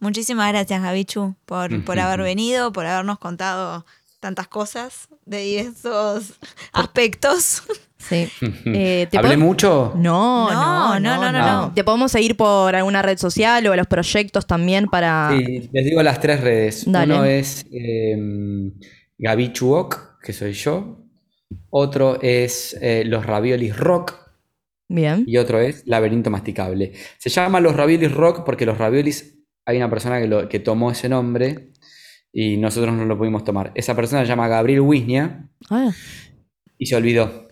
[0.00, 3.86] Muchísimas gracias, Gabichu, por, por haber venido, por habernos contado
[4.20, 6.34] tantas cosas de esos
[6.72, 7.62] aspectos.
[8.08, 8.28] Sí.
[8.66, 9.92] Eh, ¿te ¿Hablé mucho?
[9.96, 11.72] No, No, no, no, no, no, no.
[11.74, 15.30] ¿Te podemos seguir por alguna red social o a los proyectos también para...
[15.36, 16.84] Sí, les digo las tres redes.
[16.86, 17.14] Dale.
[17.14, 18.16] Uno es eh,
[19.18, 20.98] Gaby Chuok, que soy yo.
[21.70, 24.14] Otro es eh, Los Raviolis Rock.
[24.88, 25.24] Bien.
[25.26, 26.92] Y otro es Laberinto Masticable.
[27.18, 30.90] Se llama Los Raviolis Rock porque los raviolis hay una persona que, lo- que tomó
[30.90, 31.70] ese nombre
[32.32, 33.70] y nosotros no lo pudimos tomar.
[33.74, 35.90] Esa persona se llama Gabriel Wisnia Ah,
[36.78, 37.48] y se olvidó.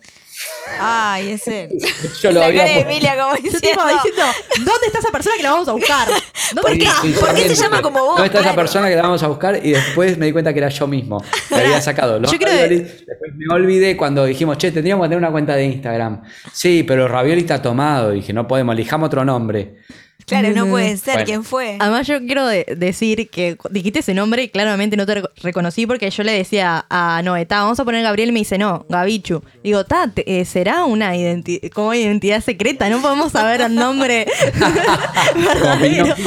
[0.83, 1.69] Ay, es él.
[2.21, 2.91] Yo lo La había cara de puesto.
[2.91, 4.23] Emilia como Yo diciendo, tipo diciendo,
[4.57, 6.07] ¿dónde está esa persona que la vamos a buscar?
[6.53, 6.87] ¿Dónde ¿Por qué?
[7.01, 8.15] Sí, ¿Por qué se llama como vos?
[8.17, 9.59] ¿Dónde está esa persona que la vamos a buscar?
[9.63, 11.23] Y después me di cuenta que era yo mismo.
[11.49, 12.67] Le había sacado los Yo creo.
[12.67, 16.23] Después me olvidé cuando dijimos, che, tendríamos que tener una cuenta de Instagram.
[16.51, 18.11] Sí, pero ravioli está tomado.
[18.11, 19.77] Dije, no podemos, elijamos otro nombre.
[20.25, 21.13] Claro, no puede ser.
[21.13, 21.25] Bueno.
[21.25, 21.77] ¿Quién fue?
[21.79, 25.85] Además, yo quiero de- decir que dijiste ese nombre y claramente no te rec- reconocí
[25.87, 28.85] porque yo le decía a Noé, "Ta, vamos a poner Gabriel y me dice, no,
[28.89, 29.41] Gabichu.
[29.63, 34.25] Digo, ta, eh, será una identi- como identidad secreta, no podemos saber el nombre
[35.35, 36.15] verdadero.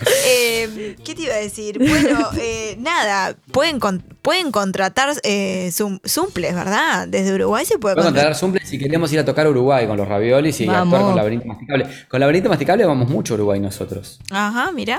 [0.26, 1.78] Eh, ¿Qué te iba a decir?
[1.78, 7.06] Bueno, eh, nada, pueden, con- pueden contratar eh, zum- zumples, ¿verdad?
[7.08, 8.14] Desde Uruguay se puede contratar.
[8.32, 10.84] contratar Zumple si queremos ir a tocar a Uruguay con los raviolis y Vamos.
[10.94, 11.86] actuar con Laberinto Masticable.
[12.08, 14.18] Con Laberinto Masticable vamos mucho a Uruguay nosotros.
[14.30, 14.98] Ajá, mirá.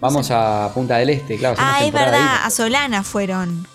[0.00, 1.56] Vamos a Punta del Este, claro.
[1.58, 2.40] Ah, es verdad, ahí.
[2.44, 3.66] a Solana fueron.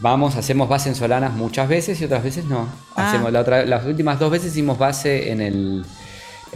[0.00, 2.68] Vamos, hacemos base en Solanas muchas veces y otras veces no.
[2.96, 3.08] Ah.
[3.08, 5.84] Hacemos la otra, las últimas dos veces hicimos base en el,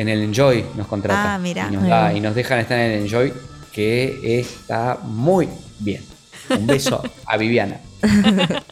[0.03, 1.35] en el Enjoy, nos contrata.
[1.35, 1.69] Ah, mirá.
[1.71, 3.33] Y nos, da- y nos dejan estar en el Enjoy,
[3.73, 6.05] que está muy bien.
[6.51, 7.81] Un beso a Viviana.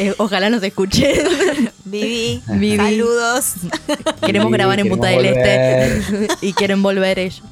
[0.00, 1.16] Eh, ojalá nos escuchen.
[1.84, 2.76] Vivi, Vivi.
[2.76, 3.54] saludos.
[4.24, 7.42] Queremos grabar en Punta del Este y quieren volver ellos.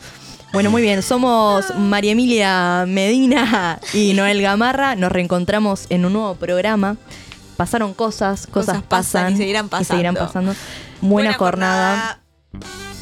[0.52, 4.94] Bueno, muy bien, somos María Emilia Medina y Noel Gamarra.
[4.94, 6.96] Nos reencontramos en un nuevo programa.
[7.56, 10.54] Pasaron cosas, cosas, Cosas pasan pasan y seguirán seguirán pasando.
[11.00, 12.20] Buena, jornada.
[12.52, 12.95] jornada.